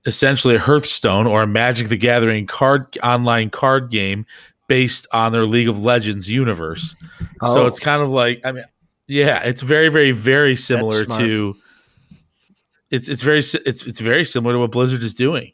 [0.07, 4.25] essentially a Hearthstone or a Magic the Gathering card online card game
[4.69, 6.95] based on their League of Legends universe.
[7.43, 7.67] So Oh.
[7.67, 8.65] it's kind of like I mean,
[9.07, 11.57] yeah, it's very, very, very similar to.
[12.91, 13.55] It's it's very it's
[13.87, 15.53] it's very similar to what Blizzard is doing.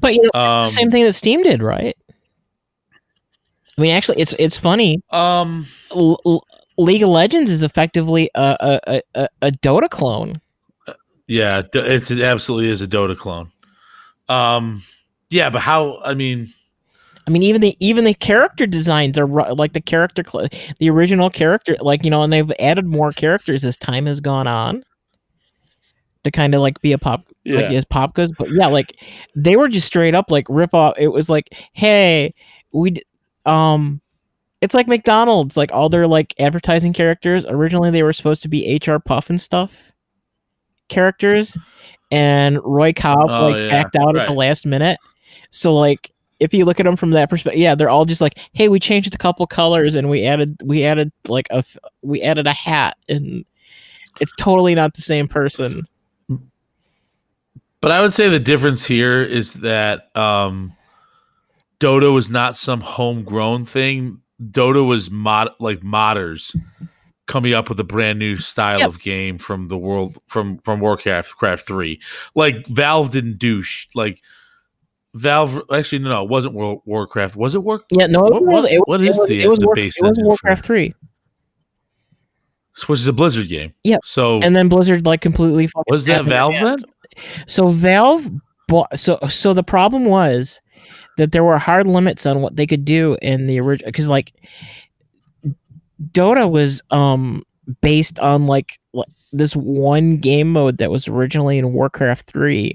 [0.00, 1.94] But you know, Um, it's the same thing that Steam did, right?
[3.76, 5.00] I mean, actually, it's it's funny.
[5.10, 6.44] Um, L- L-
[6.78, 10.40] League of Legends is effectively a a, a, a a Dota clone.
[11.26, 13.52] yeah, it's it absolutely is a Dota clone.
[14.30, 14.82] Um,
[15.30, 16.00] yeah, but how?
[16.02, 16.54] I mean,
[17.28, 20.22] I mean, even the even the character designs are like the character,
[20.78, 24.46] the original character, like you know, and they've added more characters as time has gone
[24.46, 24.82] on
[26.24, 28.32] to kind of like be a pop, yeah, like as pop goes.
[28.32, 28.96] But yeah, like
[29.36, 30.94] they were just straight up like rip off.
[30.98, 32.32] It was like, hey,
[32.72, 32.94] we,
[33.44, 34.00] um,
[34.62, 37.44] it's like McDonald's, like all their like advertising characters.
[37.44, 39.92] Originally, they were supposed to be HR Pufnstuf
[40.88, 41.58] characters,
[42.10, 44.98] and Ray Kroc Oh, like yeah, backed out at the last minute.
[45.50, 46.10] So like
[46.40, 48.78] if you look at them from that perspective, yeah, they're all just like, hey, we
[48.78, 51.64] changed a couple colors and we added we added like a
[52.02, 53.44] we added a hat and
[54.20, 55.86] it's totally not the same person.
[57.80, 60.72] but I would say the difference here is that um,
[61.80, 64.20] Dota was not some homegrown thing.
[64.42, 66.54] Dota was mod like modders
[67.26, 68.88] coming up with a brand new style Yep.
[68.88, 72.00] of game from the world from from Warcraft Craft Three.
[72.34, 74.22] Like Valve didn't do sh- like
[75.18, 75.60] Valve.
[75.72, 77.36] Actually, no, no, it wasn't World Warcraft.
[77.36, 77.82] Was it War?
[77.90, 79.74] Yeah, no, What- it was, what- what it is was, the- it was, the War-
[79.74, 80.94] base it was Warcraft three,
[82.86, 83.72] Which is a Blizzard game.
[83.84, 83.98] Yeah.
[84.04, 86.76] So and then Blizzard like completely was that sat in their Valve then?
[87.46, 88.30] So Valve
[88.68, 88.98] bought.
[88.98, 90.60] So so the problem was
[91.16, 94.32] that there were hard limits on what they could do in the original because like
[96.12, 97.42] Dota was um
[97.80, 99.02] based on like li-
[99.32, 102.72] this one game mode that was originally in Warcraft 3.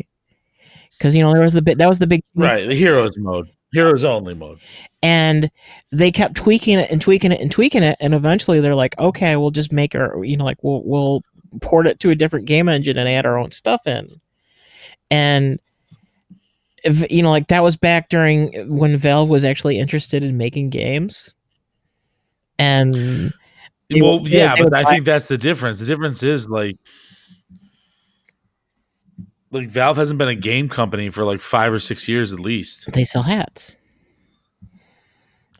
[1.04, 3.49] Cuz you know there was the bit that was the big Right, the heroes mode,
[3.74, 4.58] heroes only mode.
[5.01, 5.51] and
[5.91, 9.36] they kept tweaking it and tweaking it and tweaking it and eventually they're like okay
[9.36, 11.22] we'll just make our you know like we'll we'll
[11.60, 14.08] port it to a different game engine and add our own stuff in
[15.12, 15.60] and
[16.86, 20.70] if, you know like that was back during when valve was actually interested in making
[20.70, 21.36] games
[22.60, 22.95] and
[23.99, 25.80] well, would- yeah, but I think that's the difference.
[25.80, 26.78] The difference is like,
[29.54, 32.91] like Valve hasn't been a game company for like five or six years at least.
[32.91, 33.78] they sell hats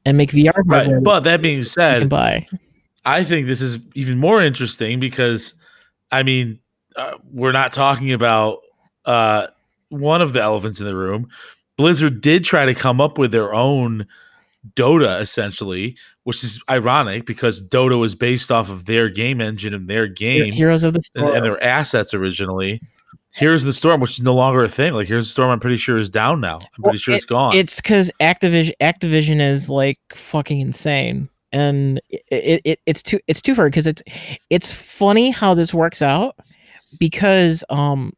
[0.06, 2.48] and make vr Right, but that being said, buy
[3.06, 5.54] I think this is even more interesting because,
[6.12, 6.60] I mean,
[6.96, 8.60] uh, we're not talking about
[9.06, 9.48] uh,
[9.90, 11.30] one of the elephants in the room.
[11.78, 14.08] Blizzard did try to come up with their own
[14.76, 19.90] Dota, essentially, which is ironic because Dota was based off of their game engine and
[19.90, 22.82] their game heroes of the and, and their assets originally.
[23.36, 24.94] Heroes of the Storm, which is no longer a thing.
[24.94, 25.50] Like Heroes of the Storm.
[25.50, 26.56] I'm pretty sure is down now.
[26.58, 27.56] I'm pretty Well, sure it's gone.
[27.56, 33.42] it's because Activision Activision is like fucking insane, and it, it, it it's too it's
[33.42, 34.04] too far because it's
[34.50, 36.36] it's funny how this works out
[37.00, 38.12] because um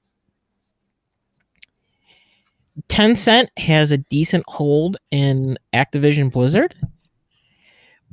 [2.89, 6.75] Tencent has a decent hold in Activision Blizzard,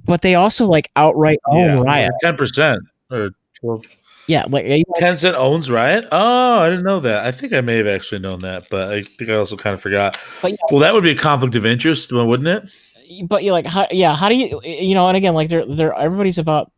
[0.05, 2.13] but they also like outright own Riot.
[2.21, 2.81] ten percent
[3.11, 3.31] or
[3.61, 3.85] 12.
[4.29, 6.07] Yeah, you Tencent owns Riot.
[6.13, 7.27] Oh, I didn't know that.
[7.27, 9.83] I think I may have actually known that, but I think I also kind of
[9.83, 10.17] forgot.
[10.41, 10.57] But yeah.
[10.71, 12.71] well, that would be a conflict of interest, wouldn't it?
[13.23, 15.95] but you're like how yeah how do you you know and again like they're they're
[15.95, 16.73] everybody's about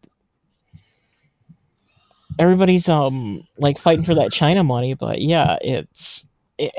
[2.38, 6.26] everybody's um like fighting for that china money but yeah it's
[6.58, 6.72] it,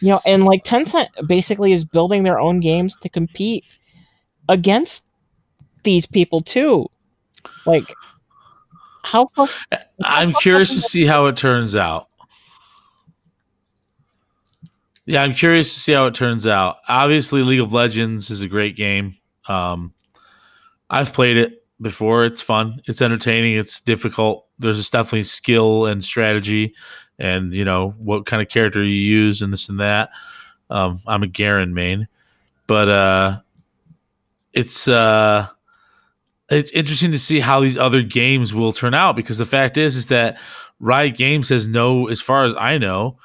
[0.00, 3.64] you know and like tencent basically is building their own games to compete
[4.48, 5.08] against
[5.82, 6.86] these people too
[7.66, 7.92] like
[9.06, 9.30] how
[10.04, 12.08] I'm curious to see how it turns out.
[15.06, 16.78] Yeah, I'm curious to see how it turns out.
[16.88, 19.16] Obviously, League of Legends is a great game.
[19.46, 19.94] Um,
[20.90, 22.24] I've played it before.
[22.24, 22.82] It's fun.
[22.86, 23.56] It's entertaining.
[23.56, 24.46] It's difficult.
[24.58, 26.74] There's definitely skill and strategy,
[27.18, 30.10] and you know what kind of character you use and this and that.
[30.70, 32.08] Um, I'm a Garen main,
[32.66, 33.40] but uh,
[34.52, 35.48] it's uh,
[36.50, 39.96] it's interesting to see how these other games will turn out because the fact is
[39.96, 40.38] is that
[40.78, 43.16] Riot Games has no, as far as I know,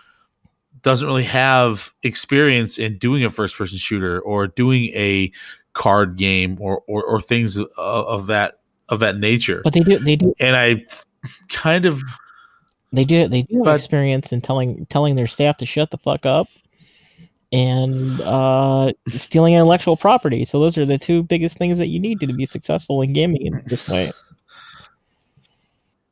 [0.82, 5.32] doesn't really have experience in doing a first person shooter or doing a
[5.74, 8.60] card game or or, or things of, of that
[8.90, 9.62] of that nature.
[9.64, 10.84] but they do they do And I
[11.50, 12.02] kind of
[12.92, 16.26] they do they do But- experience in telling telling their staff to shut the fuck
[16.26, 16.48] up
[17.52, 22.20] and uh stealing intellectual property so those are the two biggest things that you need
[22.20, 24.12] to to be successful in gaming in this way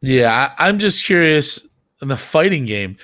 [0.01, 1.65] Yeah, I, I'm just curious.
[2.01, 2.95] And the fighting game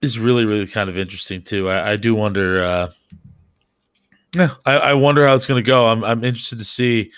[0.00, 1.68] is really, really kind of interesting too.
[1.68, 2.62] I, I do wonder.
[2.62, 2.90] Uh,
[4.36, 5.88] yeah, I, I wonder how it's going to go.
[5.88, 7.10] I'm, I'm interested to see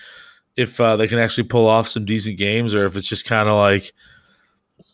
[0.57, 3.49] if uh, they can actually pull off some decent games, or if it's just kind
[3.49, 3.93] of like,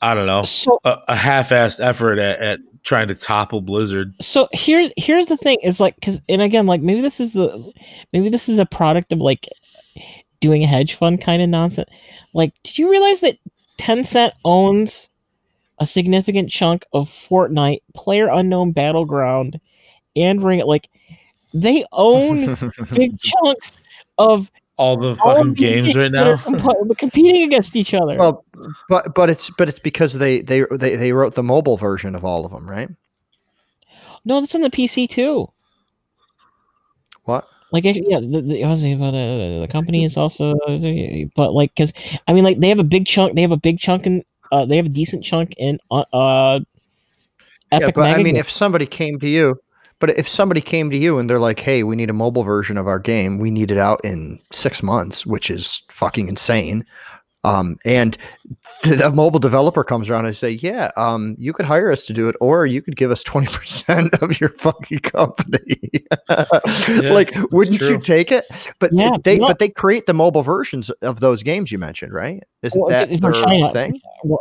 [0.02, 4.14] I don't know, so a, a half-assed effort at, at trying to topple Blizzard.
[4.20, 7.72] so here's here's the thing is like because and again like maybe this is the
[8.12, 9.48] maybe this is a product of like
[10.40, 11.90] doing a hedge fund kind of nonsense
[12.32, 13.36] like did you realize that
[13.76, 15.08] tencent owns
[15.80, 19.60] a significant chunk of fortnite player unknown battleground
[20.14, 20.88] and ring like
[21.52, 22.56] they own
[22.94, 23.72] big chunks
[24.18, 26.36] of All the all fucking games right now.
[26.36, 28.44] comp- competing against each other well,
[28.88, 32.24] but but it's but it's because they they they they wrote the mobile version of
[32.24, 32.90] all of them, right?
[34.26, 35.48] no that's on the pc too
[37.24, 37.48] What?
[37.72, 40.54] like yeah the, the, I was thinking about uh, the company is also
[41.34, 41.92] but like because
[42.28, 44.66] i mean like they have a big chunk they have a big chunk in uh
[44.66, 46.60] they have a decent chunk in uh, uh
[47.72, 48.46] yeah, epic but I mean, Games.
[48.46, 49.58] if somebody came to you,
[49.98, 52.76] but if somebody came to you and they're like, "Hey, we need a mobile version
[52.76, 53.38] of our game.
[53.38, 56.84] We need it out in six months," which is fucking insane.
[57.44, 58.18] Um, and
[58.82, 62.12] the, the mobile developer comes around and say, "Yeah, um, you could hire us to
[62.12, 65.78] do it, or you could give us twenty percent of your fucking company."
[66.28, 68.46] like, wouldn't you take it?
[68.80, 69.46] But Yeah, they no.
[69.46, 72.42] but they create the mobile versions of those games you mentioned, right?
[72.62, 74.00] Isn't Well, that if their China- thing?
[74.24, 74.40] well,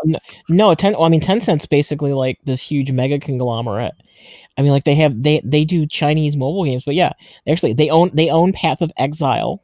[0.49, 3.93] no ten well, i mean tencent's basically like this huge mega conglomerate
[4.57, 7.11] i mean like they have they they do chinese mobile games but yeah
[7.47, 9.61] actually they own they own path of exile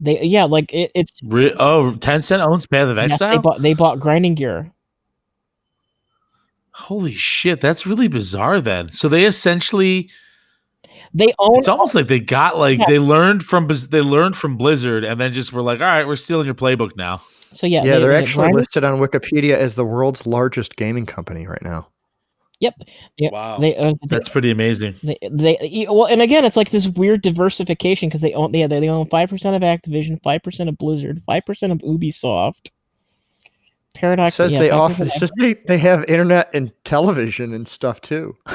[0.00, 3.30] they yeah like it, it's Re- oh, Tencent owns Path of yes, Exile.
[3.30, 4.72] they bought they bought grinding gear
[6.74, 8.58] Holy shit, that's really bizarre.
[8.60, 10.08] Then, so they essentially
[11.12, 11.58] they own.
[11.58, 12.86] It's almost like they got like Yeah.
[12.88, 16.16] they learned from they learned from Blizzard and then just were like, all right, we're
[16.16, 17.20] stealing your playbook now.
[17.52, 20.74] so yeah, Yeah, they, they're they actually grinded- listed on Wikipedia as the world's largest
[20.76, 21.88] gaming company right now.
[22.62, 24.94] Yeah, Wow, They, uh, they, that's pretty amazing.
[25.02, 28.64] they, they, e- well, and again, it's like this weird diversification because they own, they,
[28.66, 32.66] they own five percent of Activision, five percent of Blizzard, five percent of Ubisoft.
[32.66, 32.70] It
[33.94, 35.02] Paradox says yeah, they offer.
[35.02, 38.36] It says they, they have internet and television and stuff too.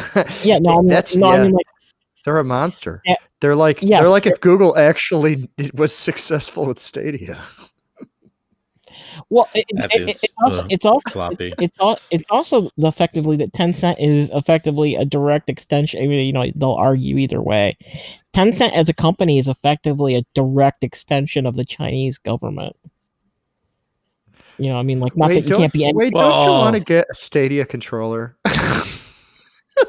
[0.43, 1.67] Yeah, no, I mean, that's no, yeah, I mean like
[2.23, 3.01] they're a monster.
[3.05, 3.15] Yeah.
[3.41, 7.43] They're like Yeah, they're like if Google actually was successful with Stadia.
[9.29, 12.69] Well, it, That it- it- is, also uh, it's also it's, it's, al- it's also
[12.77, 16.01] effectively that Tencent is effectively a direct extension.
[16.01, 17.77] I mean, you know, they'll argue either way.
[18.33, 22.75] Tencent as a company is effectively a direct extension of the Chinese government.
[24.59, 25.93] You know, I mean, like not Wait, that you don't, can't be any.
[25.93, 28.35] wait, don't you want to get a Stadia controller?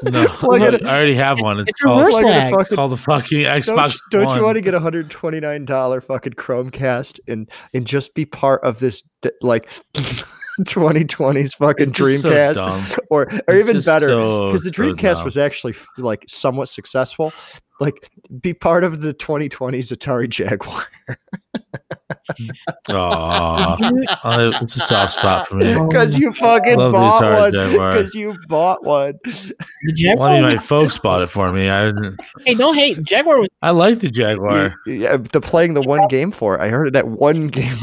[0.03, 1.59] No, Plug it- I already have one.
[1.59, 3.99] It's, it's called reverse Plug in it's called the fucking don't, Xbox.
[4.11, 8.13] don't you want to get a hundred twenty nine dollar fucking Chromecast and and just
[8.15, 9.03] be part of this
[9.41, 9.69] like
[10.61, 14.71] 2020s fucking It's just so Dreamcast or or It's even just better so- because the
[14.71, 15.25] Dreamcast dumb.
[15.25, 17.33] was actually like somewhat successful.
[17.79, 18.09] Like
[18.41, 20.85] be part of the 2020s Atari Jaguar.
[22.89, 23.75] Aw.
[23.77, 25.73] Dude, Uh, it's a soft spot for me.
[25.79, 27.51] Oh Because you fucking Love bought one.
[27.51, 29.13] Because you bought one.
[29.23, 30.29] the Jaguar.
[30.29, 31.69] One of my folks bought it for me.
[31.69, 31.91] I
[32.45, 36.31] hey, don't hate Jaguar was I like the Jaguar, Yeah, the playing the one game
[36.31, 36.61] for it.
[36.61, 37.77] I heard that one game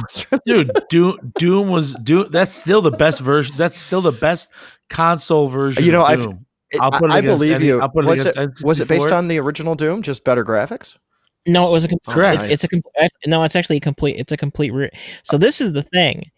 [0.47, 0.71] dude.
[0.91, 2.27] Doom, Doom was Doom.
[2.31, 3.55] That's still the best version.
[3.57, 4.51] That's still the best
[4.91, 5.85] console version.
[5.85, 6.47] You know, of I've- Doom.
[6.71, 7.81] It- I'll put it I, I believe any- you.
[7.81, 10.03] I'll put it was, it, was it based on the original Doom?
[10.03, 10.97] Just better graphics?
[11.49, 12.43] no, it was a com- Correct.
[12.45, 12.83] It's, it's a com-
[13.27, 14.17] no, it's actually a complete.
[14.19, 14.73] It's a complete.
[14.73, 14.91] Re-
[15.23, 16.31] so this is the thing.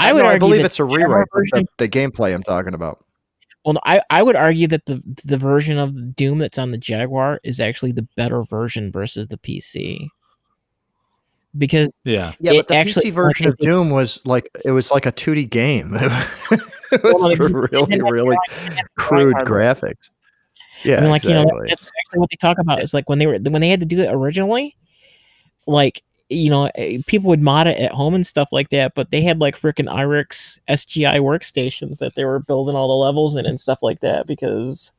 [0.00, 1.28] I No, would argue believe it's a rewrite.
[1.32, 3.04] version- The, the gameplay I'm talking about.
[3.64, 6.78] Well, no, I, I would argue that the the version of Doom that's on the
[6.78, 10.08] Jaguar is actually the better version versus the PC.
[11.56, 15.06] Because Yeah, Yeah, but the actually- PC version of Doom was like it was like
[15.06, 15.94] a 2D game.
[17.02, 18.36] Well, was it was- for it really, really
[18.96, 20.10] crude graphics.
[20.84, 22.82] Yeah, I mean, like you know, that's actually what they talk about.
[22.82, 24.76] Is like when they were when they had to do it originally,
[25.66, 28.94] like you know, eh, people would mod it at home and stuff like that.
[28.94, 33.36] But they had like freaking IRIX SGI workstations that they were building all the levels
[33.36, 34.92] in and stuff like that because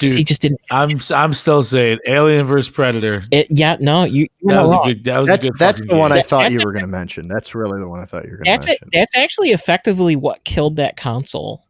[0.00, 0.60] he just didn't.
[0.70, 3.24] I'm I'm still saying Alien versus Predator.
[3.30, 4.28] It, yeah, no, you.
[4.40, 5.04] You're That not was a good.
[5.04, 5.58] That was that's a good.
[5.58, 6.22] that's the one I game.
[6.22, 7.28] That- thought you were going to mention.
[7.28, 8.78] That's really the one I thought you were going to that's it.
[8.82, 8.90] mention.
[8.92, 11.64] That's actually effectively what killed that console.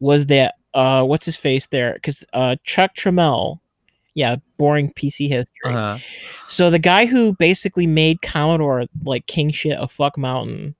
[0.00, 1.94] Was that uh what's his face there?
[1.94, 3.60] Because uh Jack Tramiel,
[4.14, 5.50] yeah, boring PC history.
[5.64, 5.98] Uh-huh.
[6.48, 10.74] So the guy who basically made Commodore like king shit of fuck mountain,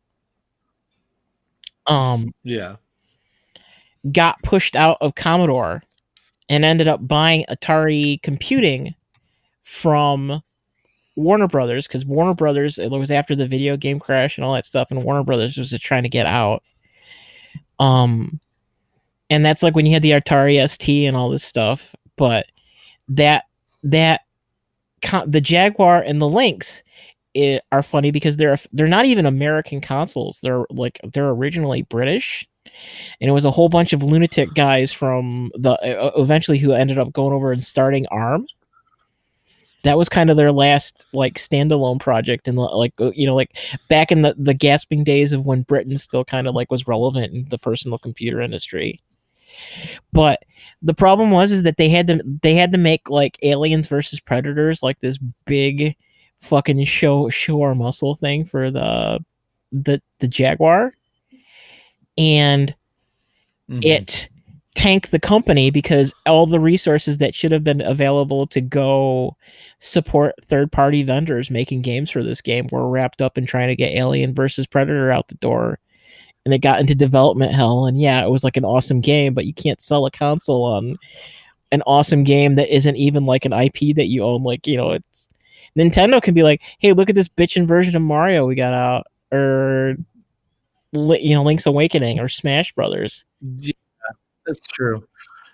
[1.87, 2.77] um, Yeah.
[4.13, 5.83] Got pushed out of Commodore
[6.49, 8.95] and ended up buying Atari Computing
[9.63, 10.43] from
[11.17, 14.67] Warner Brothers because Warner Brothers it was after the video game crash and all that
[14.67, 16.63] stuff, and Warner Brothers was just trying to get out.
[17.79, 18.41] Um,
[19.29, 22.47] and that's like when you had the Atari ST and all this stuff, but
[23.09, 23.45] that
[23.83, 24.23] that
[25.27, 26.83] the Jaguar and the Lynx
[27.35, 30.41] it, are funny because they're they're not even American consoles.
[30.43, 32.49] They're like they're originally British,
[33.21, 36.99] and it was a whole bunch of lunatic guys from the uh, eventually who ended
[36.99, 38.47] up going over and starting ARM.
[39.83, 43.57] That was kind of their last like standalone project, and like uh, you know, like
[43.89, 47.33] back in the the gasping days of when Britain still kind of like was relevant
[47.33, 49.01] in the personal computer industry.
[50.13, 50.43] But
[50.83, 54.21] the problem was is that they had to they had to make like aliens versus
[54.21, 55.97] predators like this big
[56.41, 59.25] fucking show show our muscle thing for the
[59.73, 60.96] the the jaguar
[62.19, 62.75] and
[63.71, 63.85] Mhm.
[63.85, 64.29] it
[64.75, 69.35] tanked the company because all the resources that should have been available to go
[69.79, 73.75] support third party vendors making games for this game were wrapped up in trying to
[73.77, 75.79] get alien versus predator out the door
[76.45, 79.47] and it got into development hell and yeah it was like an awesome game but
[79.47, 80.97] you can't sell a console on
[81.73, 84.91] an awesome game that isn't even like an ip that you own like you know
[84.91, 85.31] it's
[85.77, 89.07] nintendo can be like hey look at this bitchin' version of mario we got out
[89.33, 89.97] or
[90.93, 93.25] you know link's awakening or smash brothers
[93.59, 93.73] Yeah,
[94.47, 95.07] that's true.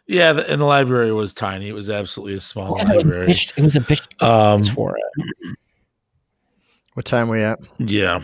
[0.07, 1.69] Yeah, the, and the library was tiny.
[1.69, 3.27] It was absolutely a small Because it was, library.
[3.29, 5.57] bitched, it was a bitch Um, for it
[6.95, 7.59] What time we at?
[7.79, 8.23] yeah,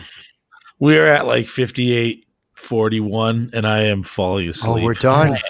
[0.79, 4.69] we are at like 58, 41, and I am falling asleep.
[4.69, 4.85] Oh, asleep.
[4.85, 5.37] we're done.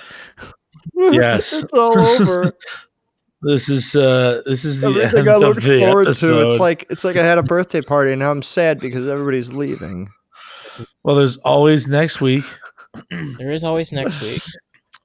[0.96, 1.54] Yes.
[1.54, 2.52] it's all over.
[3.42, 6.42] This is uh this is the Everything end I of looked the forward episode.
[6.44, 6.48] to.
[6.50, 9.54] It's like it's like I had a birthday party and now I'm sad because everybody's
[9.54, 10.10] leaving.
[11.04, 12.46] Well, there's always next week.
[13.10, 14.42] there is always next week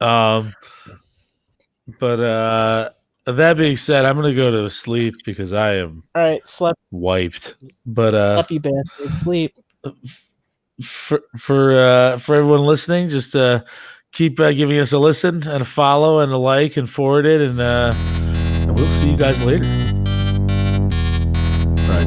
[0.00, 0.54] Um,
[1.98, 2.90] but uh,
[3.26, 7.56] that being said, I'm gonna go to sleep because I am All right, slept, wiped.
[7.86, 9.16] But uh, slept you bastard.
[9.16, 9.54] Sleep.
[10.82, 13.62] for for uh, for everyone listening, just uh,
[14.12, 17.40] keep uh, giving us a listen and a follow and a like and forward it,
[17.40, 19.64] and uh, and we'll see you guys later.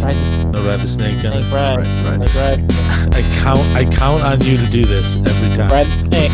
[0.02, 0.16] Right.
[0.16, 1.20] Ride the No ride the snake.
[1.20, 1.24] snake.
[1.24, 1.48] Gunner.
[1.54, 1.78] Ride.
[1.78, 2.20] Right.
[2.20, 2.72] Like, ride.
[3.16, 5.70] I count I count on you to do this every time.
[5.70, 6.32] Ride the snake.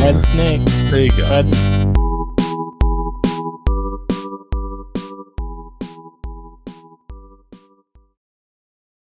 [0.00, 0.60] Ride the snake.
[0.90, 1.28] There you go.
[1.30, 1.89] Ride the